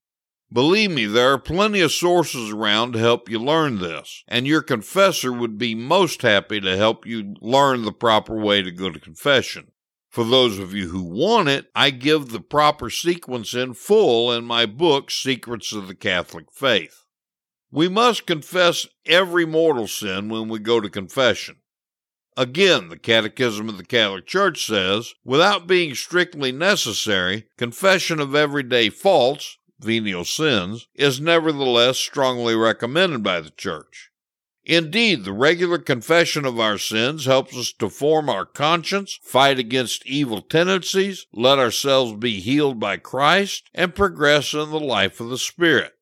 Believe 0.52 0.90
me, 0.90 1.06
there 1.06 1.34
are 1.34 1.38
plenty 1.38 1.82
of 1.82 1.92
sources 1.92 2.50
around 2.50 2.94
to 2.94 2.98
help 2.98 3.28
you 3.28 3.38
learn 3.38 3.78
this, 3.78 4.24
and 4.26 4.44
your 4.44 4.60
confessor 4.60 5.32
would 5.32 5.56
be 5.56 5.76
most 5.76 6.22
happy 6.22 6.60
to 6.60 6.76
help 6.76 7.06
you 7.06 7.36
learn 7.40 7.84
the 7.84 7.92
proper 7.92 8.36
way 8.36 8.60
to 8.60 8.72
go 8.72 8.90
to 8.90 8.98
confession. 8.98 9.68
For 10.14 10.22
those 10.22 10.60
of 10.60 10.72
you 10.72 10.90
who 10.90 11.02
want 11.02 11.48
it, 11.48 11.72
I 11.74 11.90
give 11.90 12.28
the 12.28 12.38
proper 12.38 12.88
sequence 12.88 13.52
in 13.52 13.74
full 13.74 14.30
in 14.30 14.44
my 14.44 14.64
book, 14.64 15.10
Secrets 15.10 15.72
of 15.72 15.88
the 15.88 15.94
Catholic 15.96 16.52
Faith. 16.52 17.02
We 17.72 17.88
must 17.88 18.24
confess 18.24 18.86
every 19.04 19.44
mortal 19.44 19.88
sin 19.88 20.28
when 20.28 20.48
we 20.48 20.60
go 20.60 20.80
to 20.80 20.88
confession. 20.88 21.56
Again, 22.36 22.90
the 22.90 22.96
Catechism 22.96 23.68
of 23.68 23.76
the 23.76 23.84
Catholic 23.84 24.24
Church 24.24 24.64
says, 24.64 25.14
without 25.24 25.66
being 25.66 25.96
strictly 25.96 26.52
necessary, 26.52 27.46
confession 27.58 28.20
of 28.20 28.36
everyday 28.36 28.90
faults, 28.90 29.58
venial 29.80 30.24
sins, 30.24 30.86
is 30.94 31.20
nevertheless 31.20 31.98
strongly 31.98 32.54
recommended 32.54 33.24
by 33.24 33.40
the 33.40 33.50
Church. 33.50 34.12
Indeed, 34.66 35.24
the 35.24 35.32
regular 35.32 35.78
confession 35.78 36.46
of 36.46 36.58
our 36.58 36.78
sins 36.78 37.26
helps 37.26 37.54
us 37.56 37.72
to 37.74 37.90
form 37.90 38.30
our 38.30 38.46
conscience, 38.46 39.18
fight 39.22 39.58
against 39.58 40.06
evil 40.06 40.40
tendencies, 40.40 41.26
let 41.34 41.58
ourselves 41.58 42.14
be 42.14 42.40
healed 42.40 42.80
by 42.80 42.96
Christ, 42.96 43.68
and 43.74 43.94
progress 43.94 44.54
in 44.54 44.70
the 44.70 44.80
life 44.80 45.20
of 45.20 45.28
the 45.28 45.36
Spirit. 45.36 45.92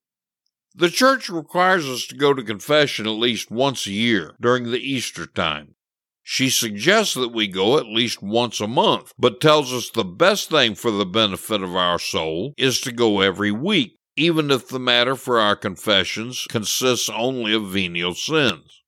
The 0.74 0.90
Church 0.90 1.28
requires 1.28 1.88
us 1.88 2.06
to 2.06 2.14
go 2.14 2.32
to 2.32 2.42
confession 2.42 3.06
at 3.06 3.10
least 3.10 3.50
once 3.50 3.86
a 3.86 3.92
year 3.92 4.36
during 4.40 4.70
the 4.70 4.80
Easter 4.80 5.26
time. 5.26 5.74
She 6.22 6.48
suggests 6.48 7.14
that 7.14 7.32
we 7.32 7.48
go 7.48 7.78
at 7.78 7.86
least 7.86 8.22
once 8.22 8.60
a 8.60 8.68
month, 8.68 9.12
but 9.18 9.40
tells 9.40 9.72
us 9.72 9.90
the 9.90 10.04
best 10.04 10.50
thing 10.50 10.76
for 10.76 10.92
the 10.92 11.04
benefit 11.04 11.62
of 11.62 11.74
our 11.74 11.98
soul 11.98 12.54
is 12.56 12.80
to 12.82 12.92
go 12.92 13.20
every 13.20 13.50
week 13.50 13.98
even 14.16 14.50
if 14.50 14.68
the 14.68 14.78
matter 14.78 15.16
for 15.16 15.38
our 15.38 15.56
confessions 15.56 16.46
consists 16.48 17.08
only 17.08 17.54
of 17.54 17.68
venial 17.68 18.14
sins. 18.14 18.82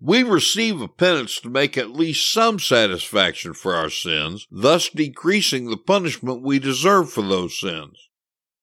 We 0.00 0.22
receive 0.22 0.80
a 0.80 0.88
penance 0.88 1.40
to 1.40 1.48
make 1.48 1.78
at 1.78 1.90
least 1.90 2.30
some 2.30 2.58
satisfaction 2.58 3.54
for 3.54 3.74
our 3.74 3.88
sins, 3.88 4.46
thus 4.50 4.90
decreasing 4.90 5.70
the 5.70 5.78
punishment 5.78 6.42
we 6.42 6.58
deserve 6.58 7.10
for 7.10 7.22
those 7.22 7.58
sins. 7.58 8.08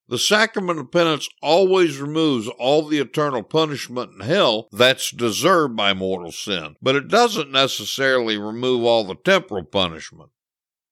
The 0.07 0.19
sacrament 0.19 0.77
of 0.77 0.91
penance 0.91 1.29
always 1.41 1.97
removes 1.97 2.49
all 2.59 2.85
the 2.85 2.99
eternal 2.99 3.43
punishment 3.43 4.11
in 4.13 4.19
hell 4.19 4.67
that's 4.71 5.09
deserved 5.09 5.75
by 5.77 5.93
mortal 5.93 6.33
sin, 6.33 6.75
but 6.81 6.97
it 6.97 7.07
doesn't 7.07 7.49
necessarily 7.49 8.37
remove 8.37 8.83
all 8.83 9.05
the 9.05 9.15
temporal 9.15 9.63
punishment. 9.63 10.29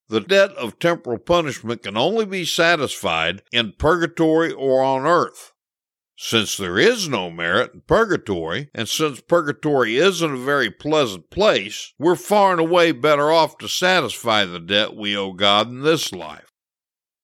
The 0.10 0.22
debt 0.22 0.52
of 0.54 0.80
temporal 0.80 1.20
punishment 1.20 1.84
can 1.84 1.96
only 1.96 2.26
be 2.26 2.44
satisfied 2.44 3.44
in 3.52 3.74
purgatory 3.78 4.52
or 4.52 4.82
on 4.82 5.06
earth. 5.06 5.54
Since 6.18 6.58
there 6.58 6.80
is 6.80 7.08
no 7.08 7.30
merit 7.30 7.76
in 7.76 7.82
purgatory, 7.82 8.70
and 8.74 8.90
since 8.90 9.22
purgatory 9.22 9.98
isn't 9.98 10.34
a 10.34 10.38
very 10.38 10.72
pleasant 10.72 11.30
place, 11.30 11.94
we're 12.00 12.16
far 12.16 12.52
and 12.52 12.60
away 12.60 12.92
better 12.92 13.32
off 13.32 13.58
to 13.60 13.70
satisfy 13.70 14.46
the 14.46 14.60
debt 14.60 14.96
we 14.96 15.16
owe 15.16 15.32
God 15.32 15.70
in 15.70 15.84
this 15.84 16.12
life. 16.12 16.49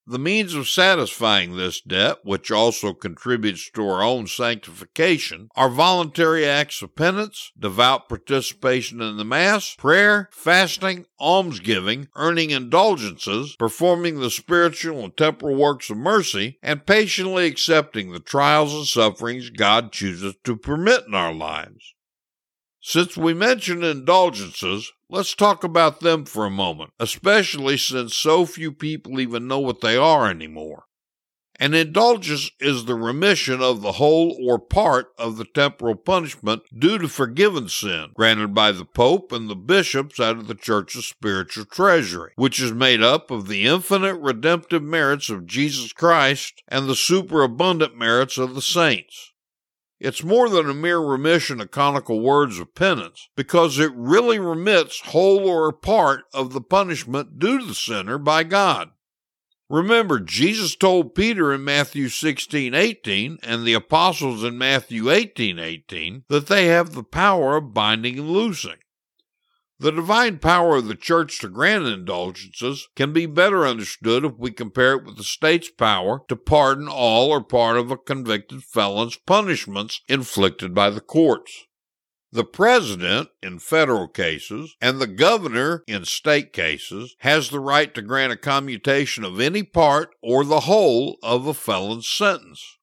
The 0.08 0.20
means 0.20 0.54
of 0.54 0.70
satisfying 0.70 1.58
this 1.58 1.82
debt, 1.82 2.20
which 2.24 2.52
also 2.52 2.94
contributes 2.94 3.72
to 3.72 3.88
our 3.90 4.04
own 4.04 4.28
sanctification, 4.28 5.50
are 5.56 5.68
voluntary 5.68 6.46
acts 6.46 6.84
of 6.84 6.96
penance, 6.96 7.52
devout 7.58 8.08
participation 8.08 9.02
in 9.02 9.18
the 9.18 9.26
Mass, 9.26 9.74
prayer, 9.74 10.30
fasting, 10.32 11.08
almsgiving, 11.20 12.08
earning 12.16 12.52
indulgences, 12.52 13.56
performing 13.56 14.20
the 14.20 14.30
spiritual 14.30 15.04
and 15.04 15.18
temporal 15.18 15.56
works 15.56 15.90
of 15.90 15.98
mercy, 15.98 16.60
and 16.62 16.86
patiently 16.86 17.48
accepting 17.48 18.12
the 18.12 18.20
trials 18.20 18.76
and 18.76 18.86
sufferings 18.86 19.50
God 19.50 19.92
chooses 19.92 20.36
to 20.44 20.56
permit 20.56 21.06
in 21.08 21.16
our 21.16 21.34
lives. 21.34 21.95
Since 22.88 23.18
we 23.18 23.34
mentioned 23.34 23.84
indulgences, 23.84 24.94
let's 25.10 25.34
talk 25.34 25.64
about 25.64 26.02
them 26.02 26.24
for 26.24 26.46
a 26.46 26.52
moment, 26.52 26.92
especially 27.00 27.78
since 27.78 28.16
so 28.16 28.46
few 28.46 28.72
people 28.72 29.20
even 29.20 29.48
know 29.48 29.58
what 29.58 29.82
they 29.82 29.98
are 29.98 30.30
anymore. 30.30 30.84
An 31.60 31.74
indulgence 31.74 32.52
is 32.60 32.86
the 32.86 32.94
remission 32.94 33.60
of 33.60 33.82
the 33.82 33.94
whole 33.94 34.38
or 34.40 34.60
part 34.60 35.08
of 35.18 35.38
the 35.38 35.46
temporal 35.46 35.96
punishment 35.96 36.62
due 36.78 37.00
to 37.00 37.08
forgiven 37.08 37.70
sin, 37.70 38.12
granted 38.14 38.54
by 38.54 38.72
the 38.72 38.86
Pope 38.86 39.32
and 39.32 39.50
the 39.50 39.56
bishops 39.56 40.20
out 40.20 40.38
of 40.38 40.46
the 40.46 40.54
Church's 40.54 41.08
spiritual 41.08 41.66
treasury, 41.66 42.34
which 42.36 42.60
is 42.62 42.72
made 42.72 43.02
up 43.02 43.32
of 43.32 43.48
the 43.48 43.66
infinite 43.66 44.18
redemptive 44.22 44.84
merits 44.84 45.32
of 45.32 45.48
Jesus 45.48 45.92
Christ 45.92 46.62
and 46.68 46.88
the 46.88 46.96
superabundant 46.96 47.98
merits 47.98 48.38
of 48.38 48.54
the 48.54 48.62
saints. 48.62 49.32
It's 50.00 50.24
more 50.24 50.50
than 50.50 50.70
a 50.70 50.74
mere 50.74 51.00
remission 51.00 51.62
of 51.62 51.72
canonical 51.72 52.20
words 52.20 52.60
of 52.60 52.76
penance, 52.76 53.30
because 53.36 53.80
it 53.80 53.94
really 53.96 54.40
remits 54.40 55.00
whole 55.00 55.48
or 55.48 55.72
part 55.72 56.26
of 56.34 56.52
the 56.52 56.62
punishment 56.62 57.40
due 57.40 57.60
to 57.60 57.66
the 57.66 57.76
sinner 57.76 58.18
by 58.18 58.44
God. 58.44 58.92
Remember, 59.70 60.20
Jesus 60.20 60.76
told 60.76 61.16
Peter 61.16 61.52
in 61.52 61.64
Matthew 61.64 62.10
16, 62.10 62.74
18, 62.76 63.40
and 63.42 63.66
the 63.66 63.74
apostles 63.74 64.44
in 64.44 64.58
Matthew 64.58 65.10
18, 65.10 65.58
18, 65.58 66.24
that 66.30 66.48
they 66.48 66.68
have 66.68 66.92
the 66.92 67.04
power 67.04 67.56
of 67.58 67.74
binding 67.74 68.20
and 68.20 68.30
loosing. 68.30 68.78
The 69.78 69.92
divine 69.92 70.40
power 70.40 70.78
of 70.78 70.88
the 70.88 70.96
church 70.96 71.40
to 71.40 71.50
grant 71.50 71.86
indulgences 71.86 72.88
can 72.96 73.12
be 73.12 73.26
better 73.26 73.68
understood 73.68 74.24
if 74.24 74.34
we 74.38 74.52
compare 74.52 74.94
it 74.94 75.04
with 75.04 75.18
the 75.18 75.24
state's 75.24 75.70
power 75.70 76.22
to 76.30 76.38
pardon 76.38 76.88
all 76.88 77.30
or 77.30 77.44
part 77.44 77.76
of 77.76 77.92
a 77.92 77.98
convicted 77.98 78.64
felon's 78.64 79.18
punishments 79.18 80.02
inflicted 80.08 80.74
by 80.74 80.90
the 80.90 81.02
courts. 81.02 81.66
The 82.32 82.46
president, 82.46 83.30
in 83.44 83.60
federal 83.60 84.08
cases, 84.08 84.76
and 84.82 85.00
the 85.00 85.08
governor, 85.08 85.84
in 85.88 86.06
state 86.06 86.54
cases, 86.54 87.16
has 87.20 87.50
the 87.50 87.60
right 87.60 87.94
to 87.96 88.02
grant 88.02 88.34
a 88.34 88.38
commutation 88.38 89.24
of 89.24 89.40
any 89.40 89.64
part 89.64 90.10
or 90.22 90.46
the 90.46 90.62
whole 90.62 91.18
of 91.22 91.48
a 91.48 91.54
felon's 91.54 92.10
sentence. 92.10 92.78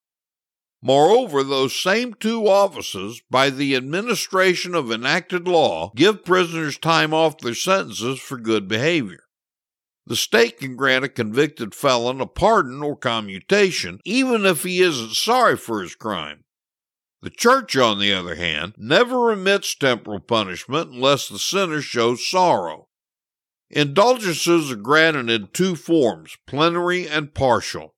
Moreover, 0.85 1.45
those 1.45 1.73
same 1.73 2.13
two 2.13 2.45
offices, 2.45 3.21
by 3.31 3.49
the 3.49 3.73
administration 3.73 4.75
of 4.75 4.91
enacted 4.91 5.47
law, 5.47 5.93
give 5.95 6.25
prisoners 6.25 6.77
time 6.77 7.13
off 7.13 7.37
their 7.37 7.55
sentences 7.55 8.19
for 8.19 8.37
good 8.37 8.67
behavior. 8.67 9.23
The 10.05 10.17
state 10.17 10.59
can 10.59 10.75
grant 10.75 11.05
a 11.05 11.09
convicted 11.09 11.73
felon 11.73 12.19
a 12.19 12.27
pardon 12.27 12.83
or 12.83 12.97
commutation, 12.97 14.01
even 14.03 14.45
if 14.45 14.63
he 14.63 14.81
isn't 14.81 15.15
sorry 15.15 15.55
for 15.55 15.81
his 15.81 15.95
crime. 15.95 16.43
The 17.21 17.29
church, 17.29 17.77
on 17.77 17.99
the 17.99 18.11
other 18.11 18.35
hand, 18.35 18.73
never 18.77 19.21
remits 19.21 19.73
temporal 19.75 20.19
punishment 20.19 20.91
unless 20.91 21.29
the 21.29 21.39
sinner 21.39 21.81
shows 21.81 22.29
sorrow. 22.29 22.89
Indulgences 23.69 24.69
are 24.69 24.75
granted 24.75 25.29
in 25.29 25.47
two 25.53 25.77
forms, 25.77 26.35
plenary 26.45 27.07
and 27.07 27.33
partial. 27.33 27.95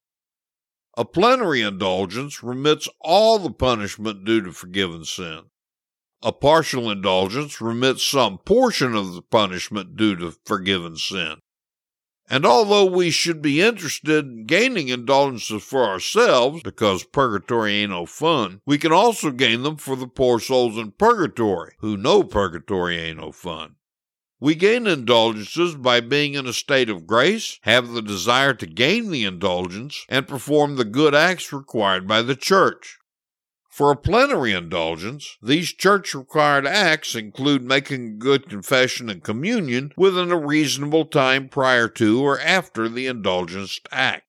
A 0.98 1.04
plenary 1.04 1.62
indulgence 1.62 2.42
remits 2.42 2.88
all 3.02 3.38
the 3.38 3.52
punishment 3.52 4.24
due 4.24 4.42
to 4.42 4.54
forgiven 4.54 5.04
sin. 5.04 5.42
A 6.22 6.32
partial 6.32 6.90
indulgence 6.90 7.60
remits 7.60 8.06
some 8.06 8.38
portion 8.38 8.96
of 8.96 9.14
the 9.14 9.22
punishment 9.22 9.98
due 9.98 10.16
to 10.16 10.36
forgiven 10.46 10.96
sin. 10.96 11.40
And 12.28 12.46
although 12.46 12.86
we 12.86 13.12
should 13.12 13.42
be 13.42 13.62
interested 13.62 14.26
in 14.26 14.46
gaining 14.46 14.88
indulgences 14.88 15.64
for 15.64 15.84
ourselves, 15.84 16.64
because 16.64 17.04
purgatory 17.04 17.74
ain't 17.74 17.92
no 17.92 18.06
fun, 18.06 18.62
we 18.66 18.78
can 18.78 18.92
also 18.92 19.32
gain 19.32 19.64
them 19.64 19.78
for 19.78 19.96
the 19.96 20.08
poor 20.08 20.40
souls 20.40 20.78
in 20.78 20.92
purgatory, 20.92 21.76
who 21.80 21.98
know 21.98 22.24
purgatory 22.24 22.98
ain't 22.98 23.20
no 23.20 23.32
fun. 23.32 23.76
We 24.46 24.54
gain 24.54 24.86
indulgences 24.86 25.74
by 25.74 26.02
being 26.02 26.36
in 26.36 26.46
a 26.46 26.54
state 26.54 26.88
of 26.88 27.08
grace, 27.08 27.58
have 27.64 27.94
the 27.94 28.02
desire 28.04 28.54
to 28.54 28.68
gain 28.68 29.10
the 29.10 29.24
indulgence, 29.24 30.06
and 30.08 30.28
perform 30.28 30.76
the 30.76 30.86
good 30.86 31.16
acts 31.16 31.52
required 31.52 32.08
by 32.08 32.22
the 32.22 32.36
church. 32.36 33.00
For 33.72 33.90
a 33.90 33.96
plenary 33.96 34.54
indulgence, 34.54 35.36
these 35.42 35.74
church 35.74 36.14
required 36.14 36.68
acts 36.68 37.16
include 37.16 37.64
making 37.64 38.20
good 38.20 38.48
confession 38.48 39.10
and 39.10 39.24
communion 39.24 39.92
within 39.98 40.32
a 40.32 40.38
reasonable 40.38 41.06
time 41.06 41.50
prior 41.50 41.88
to 41.88 42.22
or 42.22 42.40
after 42.40 42.88
the 42.88 43.08
indulgenced 43.08 43.88
act. 43.92 44.28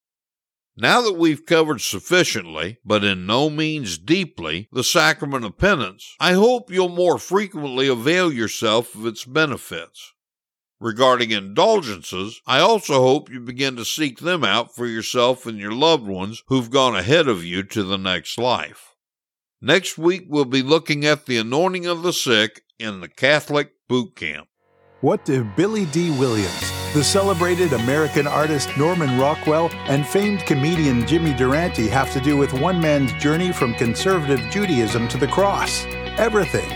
Now 0.79 1.01
that 1.01 1.15
we've 1.15 1.47
covered 1.47 1.81
sufficiently, 1.81 2.79
but 2.85 3.03
in 3.03 3.25
no 3.25 3.49
means 3.49 3.97
deeply, 3.97 4.69
the 4.71 4.85
sacrament 4.85 5.47
of 5.47 5.57
penance, 5.57 6.15
I 6.21 6.35
hope 6.35 6.71
you'll 6.71 6.91
more 6.91 7.19
frequently 7.19 7.89
avail 7.89 8.31
yourself 8.31 8.95
of 8.95 9.07
its 9.07 9.25
benefits. 9.25 10.13
Regarding 10.79 11.31
indulgences, 11.31 12.43
I 12.47 12.59
also 12.59 13.01
hope 13.01 13.31
you 13.31 13.41
begin 13.41 13.77
to 13.77 13.87
seek 13.87 14.19
them 14.19 14.45
out 14.45 14.75
for 14.75 14.87
yourself 14.87 15.47
and 15.47 15.59
your 15.59 15.73
loved 15.73 16.07
ones 16.07 16.43
who've 16.49 16.71
gone 16.71 16.95
ahead 16.95 17.27
of 17.27 17.43
you 17.43 17.63
to 17.63 17.83
the 17.83 17.97
next 17.97 18.37
life. 18.37 18.95
Next 19.63 19.97
week, 19.97 20.27
we'll 20.29 20.45
be 20.45 20.63
looking 20.63 21.07
at 21.07 21.25
the 21.25 21.39
anointing 21.39 21.87
of 21.87 22.03
the 22.03 22.13
sick 22.13 22.65
in 22.79 23.01
the 23.01 23.09
Catholic 23.09 23.71
boot 23.89 24.15
camp. 24.15 24.49
What 25.01 25.25
did 25.25 25.57
Billy 25.57 25.87
Dee 25.87 26.11
Williams, 26.11 26.71
the 26.97 27.05
celebrated 27.05 27.75
American 27.75 28.27
artist 28.27 28.75
Norman 28.79 29.19
Rockwell, 29.19 29.69
and 29.87 30.07
famed 30.07 30.47
comedian 30.47 31.07
Jimmy 31.07 31.35
Durante 31.35 31.89
have 31.89 32.11
to 32.15 32.21
do 32.23 32.39
with 32.39 32.55
one 32.55 32.81
man's 32.81 33.13
journey 33.23 33.53
from 33.53 33.75
conservative 33.75 34.41
Judaism 34.49 35.07
to 35.09 35.19
the 35.19 35.27
cross? 35.27 35.85
Everything. 36.17 36.67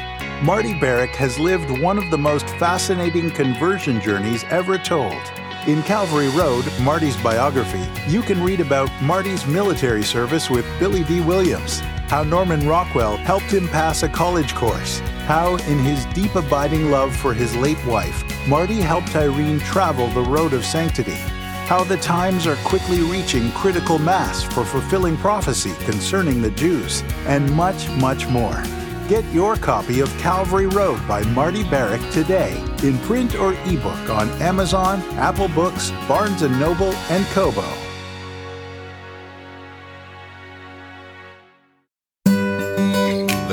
Marty 0.45 0.75
Barrack 0.75 1.16
has 1.16 1.39
lived 1.39 1.71
one 1.81 1.97
of 1.97 2.11
the 2.11 2.18
most 2.18 2.47
fascinating 2.59 3.31
conversion 3.31 3.99
journeys 3.99 4.45
ever 4.51 4.77
told. 4.77 5.23
In 5.66 5.83
Calvary 5.85 6.29
Road, 6.29 6.71
Marty's 6.83 7.16
biography, 7.23 7.89
you 8.07 8.21
can 8.21 8.45
read 8.45 8.61
about 8.61 8.91
Marty's 9.01 9.47
military 9.47 10.03
service 10.03 10.51
with 10.51 10.66
Billy 10.79 11.03
Dee 11.03 11.23
Williams, 11.23 11.81
how 12.11 12.25
Norman 12.25 12.67
Rockwell 12.67 13.19
helped 13.19 13.53
him 13.53 13.69
pass 13.69 14.03
a 14.03 14.09
college 14.09 14.53
course, 14.57 14.99
how, 15.29 15.55
in 15.69 15.79
his 15.79 16.05
deep 16.07 16.35
abiding 16.35 16.91
love 16.91 17.15
for 17.15 17.33
his 17.33 17.55
late 17.55 17.79
wife, 17.87 18.25
Marty 18.49 18.81
helped 18.81 19.15
Irene 19.15 19.61
travel 19.61 20.09
the 20.09 20.29
road 20.29 20.53
of 20.53 20.65
sanctity, 20.65 21.21
how 21.69 21.85
the 21.85 21.99
times 21.99 22.49
are 22.49 22.57
quickly 22.65 23.01
reaching 23.03 23.53
critical 23.53 24.01
mass 24.01 24.43
for 24.43 24.65
fulfilling 24.65 25.17
prophecy 25.19 25.73
concerning 25.85 26.43
the 26.43 26.51
Jews, 26.51 27.05
and 27.29 27.49
much, 27.53 27.89
much 27.91 28.27
more. 28.27 28.61
Get 29.09 29.25
your 29.33 29.55
copy 29.55 30.01
of 30.01 30.11
Calvary 30.19 30.67
Road 30.67 31.07
by 31.07 31.23
Marty 31.23 31.63
Barrack 31.63 32.01
today, 32.11 32.61
in 32.83 32.99
print 32.99 33.37
or 33.37 33.53
ebook 33.67 34.11
on 34.11 34.29
Amazon, 34.43 35.01
Apple 35.13 35.49
Books, 35.49 35.93
Barnes 36.09 36.43
& 36.43 36.59
Noble, 36.59 36.93
and 37.09 37.25
Kobo. 37.27 37.63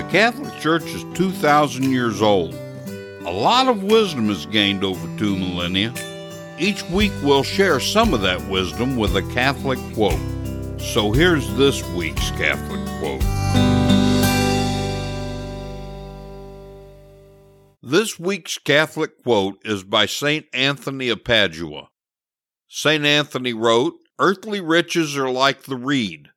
Catholic 0.09 0.57
Church 0.61 0.85
is 0.85 1.03
2,000 1.15 1.91
years 1.91 2.21
old. 2.21 2.53
A 3.25 3.31
lot 3.31 3.67
of 3.67 3.83
wisdom 3.83 4.29
is 4.29 4.45
gained 4.45 4.85
over 4.85 5.05
two 5.17 5.35
millennia. 5.35 5.93
Each 6.57 6.81
week 6.89 7.11
we'll 7.21 7.43
share 7.43 7.81
some 7.81 8.13
of 8.13 8.21
that 8.21 8.47
wisdom 8.47 8.95
with 8.95 9.17
a 9.17 9.21
Catholic 9.33 9.79
quote. 9.93 10.19
So 10.79 11.11
here's 11.11 11.53
this 11.55 11.85
week's 11.89 12.31
Catholic 12.31 12.79
quote. 12.99 13.21
This 17.81 18.17
week's 18.17 18.57
Catholic 18.57 19.21
quote 19.23 19.59
is 19.65 19.83
by 19.83 20.05
St. 20.05 20.45
Anthony 20.53 21.09
of 21.09 21.25
Padua. 21.25 21.89
St. 22.69 23.03
Anthony 23.03 23.51
wrote, 23.51 23.95
Earthly 24.19 24.61
riches 24.61 25.17
are 25.17 25.29
like 25.29 25.63
the 25.63 25.75
reed. 25.75 26.29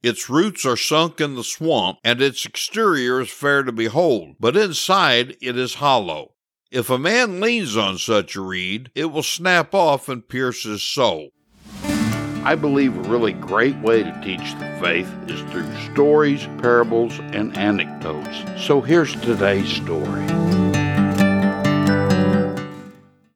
Its 0.00 0.30
roots 0.30 0.64
are 0.64 0.76
sunk 0.76 1.20
in 1.20 1.34
the 1.34 1.42
swamp, 1.42 1.98
and 2.04 2.22
its 2.22 2.46
exterior 2.46 3.20
is 3.20 3.30
fair 3.30 3.64
to 3.64 3.72
behold, 3.72 4.36
but 4.38 4.56
inside 4.56 5.36
it 5.40 5.56
is 5.56 5.74
hollow. 5.74 6.34
If 6.70 6.88
a 6.88 6.98
man 6.98 7.40
leans 7.40 7.76
on 7.76 7.98
such 7.98 8.36
a 8.36 8.40
reed, 8.40 8.92
it 8.94 9.06
will 9.06 9.24
snap 9.24 9.74
off 9.74 10.08
and 10.08 10.28
pierce 10.28 10.62
his 10.62 10.84
soul. 10.84 11.30
I 12.44 12.54
believe 12.54 12.96
a 12.96 13.08
really 13.08 13.32
great 13.32 13.76
way 13.78 14.04
to 14.04 14.20
teach 14.22 14.54
the 14.54 14.78
faith 14.80 15.12
is 15.26 15.40
through 15.50 15.66
stories, 15.92 16.46
parables, 16.58 17.18
and 17.18 17.56
anecdotes. 17.58 18.64
So 18.64 18.80
here's 18.80 19.14
today's 19.20 19.68
story. 19.68 20.28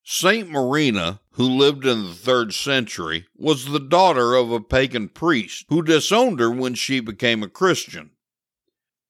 Saint 0.05 0.49
Marina, 0.49 1.22
who 1.33 1.49
lived 1.49 1.87
in 1.87 2.05
the 2.05 2.15
third 2.15 2.53
century, 2.53 3.27
was 3.35 3.65
the 3.65 3.81
daughter 3.81 4.35
of 4.35 4.51
a 4.51 4.61
pagan 4.61 5.09
priest 5.09 5.65
who 5.69 5.83
disowned 5.83 6.41
her 6.41 6.51
when 6.51 6.75
she 6.75 7.01
became 7.01 7.43
a 7.43 7.49
Christian. 7.49 8.11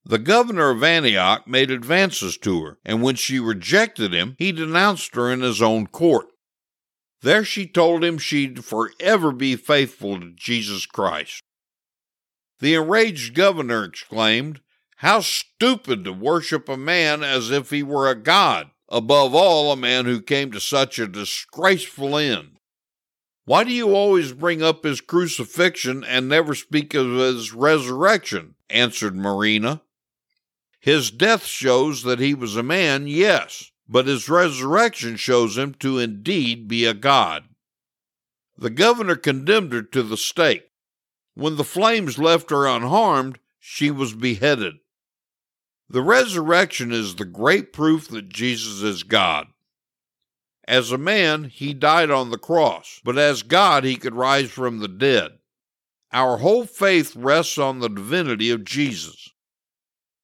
The 0.05 0.19
governor 0.19 0.71
of 0.71 0.83
Antioch 0.83 1.47
made 1.47 1.71
advances 1.71 2.37
to 2.39 2.65
her, 2.65 2.79
and 2.85 3.03
when 3.03 3.15
she 3.15 3.39
rejected 3.39 4.13
him, 4.13 4.35
he 4.39 4.51
denounced 4.51 5.15
her 5.15 5.31
in 5.31 5.43
his 5.43 5.63
own 5.63 5.87
court. 5.87 6.27
There 7.23 7.45
she 7.45 7.69
told 7.69 8.03
him 8.03 8.19
she'd 8.19 8.65
forever 8.65 9.31
be 9.31 9.55
faithful 9.55 10.19
to 10.19 10.33
Jesus 10.35 10.87
Christ. 10.87 11.43
The 12.59 12.75
enraged 12.75 13.35
governor 13.35 13.85
exclaimed, 13.85 14.61
How 14.97 15.21
stupid 15.21 16.05
to 16.05 16.13
worship 16.13 16.69
a 16.69 16.77
man 16.77 17.23
as 17.23 17.51
if 17.51 17.71
he 17.71 17.85
were 17.85 18.11
a 18.11 18.17
god, 18.17 18.71
above 18.93 19.35
all, 19.35 19.73
a 19.73 19.77
man 19.77 20.05
who 20.05 20.21
came 20.21 20.53
to 20.53 20.61
such 20.61 20.99
a 20.99 21.09
disgraceful 21.09 22.17
end. 22.17 22.59
Why 23.45 23.65
do 23.65 23.73
you 23.73 23.95
always 23.95 24.33
bring 24.33 24.63
up 24.63 24.85
his 24.85 25.01
crucifixion 25.01 26.05
and 26.05 26.29
never 26.29 26.55
speak 26.55 26.95
of 26.95 27.11
his 27.11 27.53
resurrection? 27.53 28.55
answered 28.69 29.17
Marina. 29.17 29.83
His 30.79 31.11
death 31.11 31.47
shows 31.47 32.03
that 32.03 32.21
he 32.21 32.35
was 32.35 32.55
a 32.55 32.63
man, 32.63 33.07
yes, 33.07 33.73
but 33.89 34.07
his 34.07 34.29
resurrection 34.29 35.17
shows 35.17 35.57
him 35.57 35.75
to 35.75 35.99
indeed 35.99 36.69
be 36.69 36.85
a 36.85 36.95
god. 36.95 37.45
The 38.59 38.71
governor 38.71 39.17
condemned 39.17 39.73
her 39.73 39.83
to 39.83 40.03
the 40.03 40.17
stake. 40.17 40.69
When 41.35 41.57
the 41.57 41.65
flames 41.65 42.19
left 42.19 42.51
her 42.51 42.67
unharmed, 42.67 43.39
she 43.59 43.91
was 43.91 44.13
beheaded. 44.13 44.75
The 45.93 46.03
resurrection 46.03 46.91
is 46.91 47.17
the 47.17 47.27
great 47.27 47.71
proof 47.71 48.09
that 48.09 48.31
Jesus 48.31 48.81
is 48.83 49.03
God. 49.03 49.49
As 50.67 50.91
a 50.91 50.97
man, 50.97 51.45
he 51.45 51.75
died 51.75 52.11
on 52.11 52.31
the 52.31 52.39
cross, 52.39 53.03
but 53.05 53.19
as 53.19 53.43
God, 53.43 53.85
he 53.85 53.97
could 53.97 54.15
rise 54.15 54.51
from 54.51 54.79
the 54.79 54.89
dead. 54.89 55.33
Our 56.11 56.39
whole 56.39 56.65
faith 56.65 57.15
rests 57.15 57.59
on 57.59 57.81
the 57.81 57.91
divinity 57.91 58.51
of 58.51 58.65
Jesus. 58.65 59.29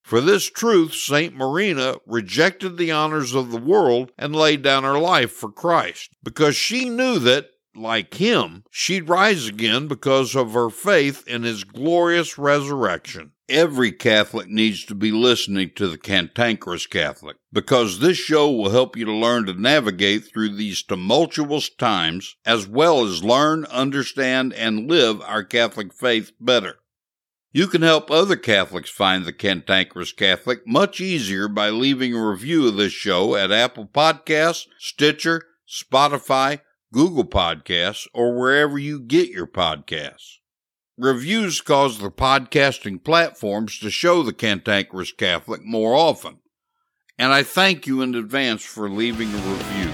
For 0.02 0.22
this 0.22 0.48
truth, 0.50 0.94
St. 0.94 1.36
Marina 1.36 1.96
rejected 2.06 2.78
the 2.78 2.90
honors 2.90 3.34
of 3.34 3.50
the 3.50 3.60
world 3.60 4.10
and 4.16 4.34
laid 4.34 4.62
down 4.62 4.84
her 4.84 4.98
life 4.98 5.32
for 5.32 5.52
Christ, 5.52 6.16
because 6.22 6.56
she 6.56 6.88
knew 6.88 7.18
that, 7.18 7.50
like 7.76 8.14
him, 8.14 8.64
she'd 8.70 9.10
rise 9.10 9.46
again 9.46 9.86
because 9.86 10.34
of 10.34 10.54
her 10.54 10.70
faith 10.70 11.28
in 11.28 11.42
his 11.42 11.62
glorious 11.64 12.38
resurrection. 12.38 13.32
Every 13.48 13.92
Catholic 13.92 14.48
needs 14.48 14.84
to 14.84 14.94
be 14.94 15.10
listening 15.10 15.70
to 15.76 15.88
the 15.88 15.96
Cantankerous 15.96 16.86
Catholic, 16.86 17.38
because 17.50 17.98
this 17.98 18.18
show 18.18 18.50
will 18.50 18.68
help 18.68 18.94
you 18.94 19.06
to 19.06 19.12
learn 19.12 19.46
to 19.46 19.54
navigate 19.54 20.26
through 20.26 20.54
these 20.54 20.82
tumultuous 20.82 21.70
times, 21.70 22.36
as 22.44 22.68
well 22.68 23.04
as 23.06 23.24
learn, 23.24 23.64
understand, 23.66 24.52
and 24.52 24.90
live 24.90 25.22
our 25.22 25.44
Catholic 25.44 25.94
faith 25.94 26.32
better. 26.38 26.80
You 27.50 27.68
can 27.68 27.80
help 27.80 28.10
other 28.10 28.36
Catholics 28.36 28.90
find 28.90 29.24
the 29.24 29.32
Cantankerous 29.32 30.12
Catholic 30.12 30.66
much 30.66 31.00
easier 31.00 31.48
by 31.48 31.70
leaving 31.70 32.14
a 32.14 32.28
review 32.28 32.68
of 32.68 32.76
this 32.76 32.92
show 32.92 33.34
at 33.34 33.50
Apple 33.50 33.86
Podcasts, 33.86 34.66
Stitcher, 34.78 35.42
Spotify, 35.66 36.60
Google 36.92 37.24
Podcasts, 37.24 38.06
or 38.12 38.38
wherever 38.38 38.78
you 38.78 39.00
get 39.00 39.30
your 39.30 39.46
podcasts. 39.46 40.37
Reviews 41.00 41.60
cause 41.60 42.00
the 42.00 42.10
podcasting 42.10 43.04
platforms 43.04 43.78
to 43.78 43.88
show 43.88 44.24
the 44.24 44.32
Cantankerous 44.32 45.12
Catholic 45.12 45.64
more 45.64 45.94
often, 45.94 46.40
and 47.16 47.32
I 47.32 47.44
thank 47.44 47.86
you 47.86 48.02
in 48.02 48.16
advance 48.16 48.64
for 48.64 48.90
leaving 48.90 49.32
a 49.32 49.36
review. 49.36 49.92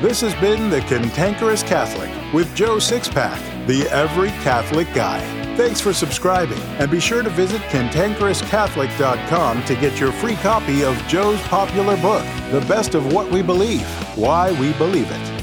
This 0.00 0.20
has 0.20 0.32
been 0.36 0.70
The 0.70 0.82
Cantankerous 0.82 1.64
Catholic 1.64 2.08
with 2.32 2.54
Joe 2.54 2.76
Sixpack, 2.76 3.66
the 3.66 3.90
Every 3.90 4.28
Catholic 4.44 4.86
Guy. 4.94 5.18
Thanks 5.56 5.80
for 5.80 5.92
subscribing, 5.92 6.60
and 6.78 6.88
be 6.88 7.00
sure 7.00 7.24
to 7.24 7.30
visit 7.30 7.60
cantankerouscatholic.com 7.62 9.64
to 9.64 9.74
get 9.74 9.98
your 9.98 10.12
free 10.12 10.36
copy 10.36 10.84
of 10.84 10.96
Joe's 11.08 11.42
popular 11.48 11.96
book, 11.96 12.24
The 12.52 12.64
Best 12.68 12.94
of 12.94 13.12
What 13.12 13.28
We 13.28 13.42
Believe 13.42 13.84
Why 14.16 14.52
We 14.60 14.72
Believe 14.74 15.10
It. 15.10 15.33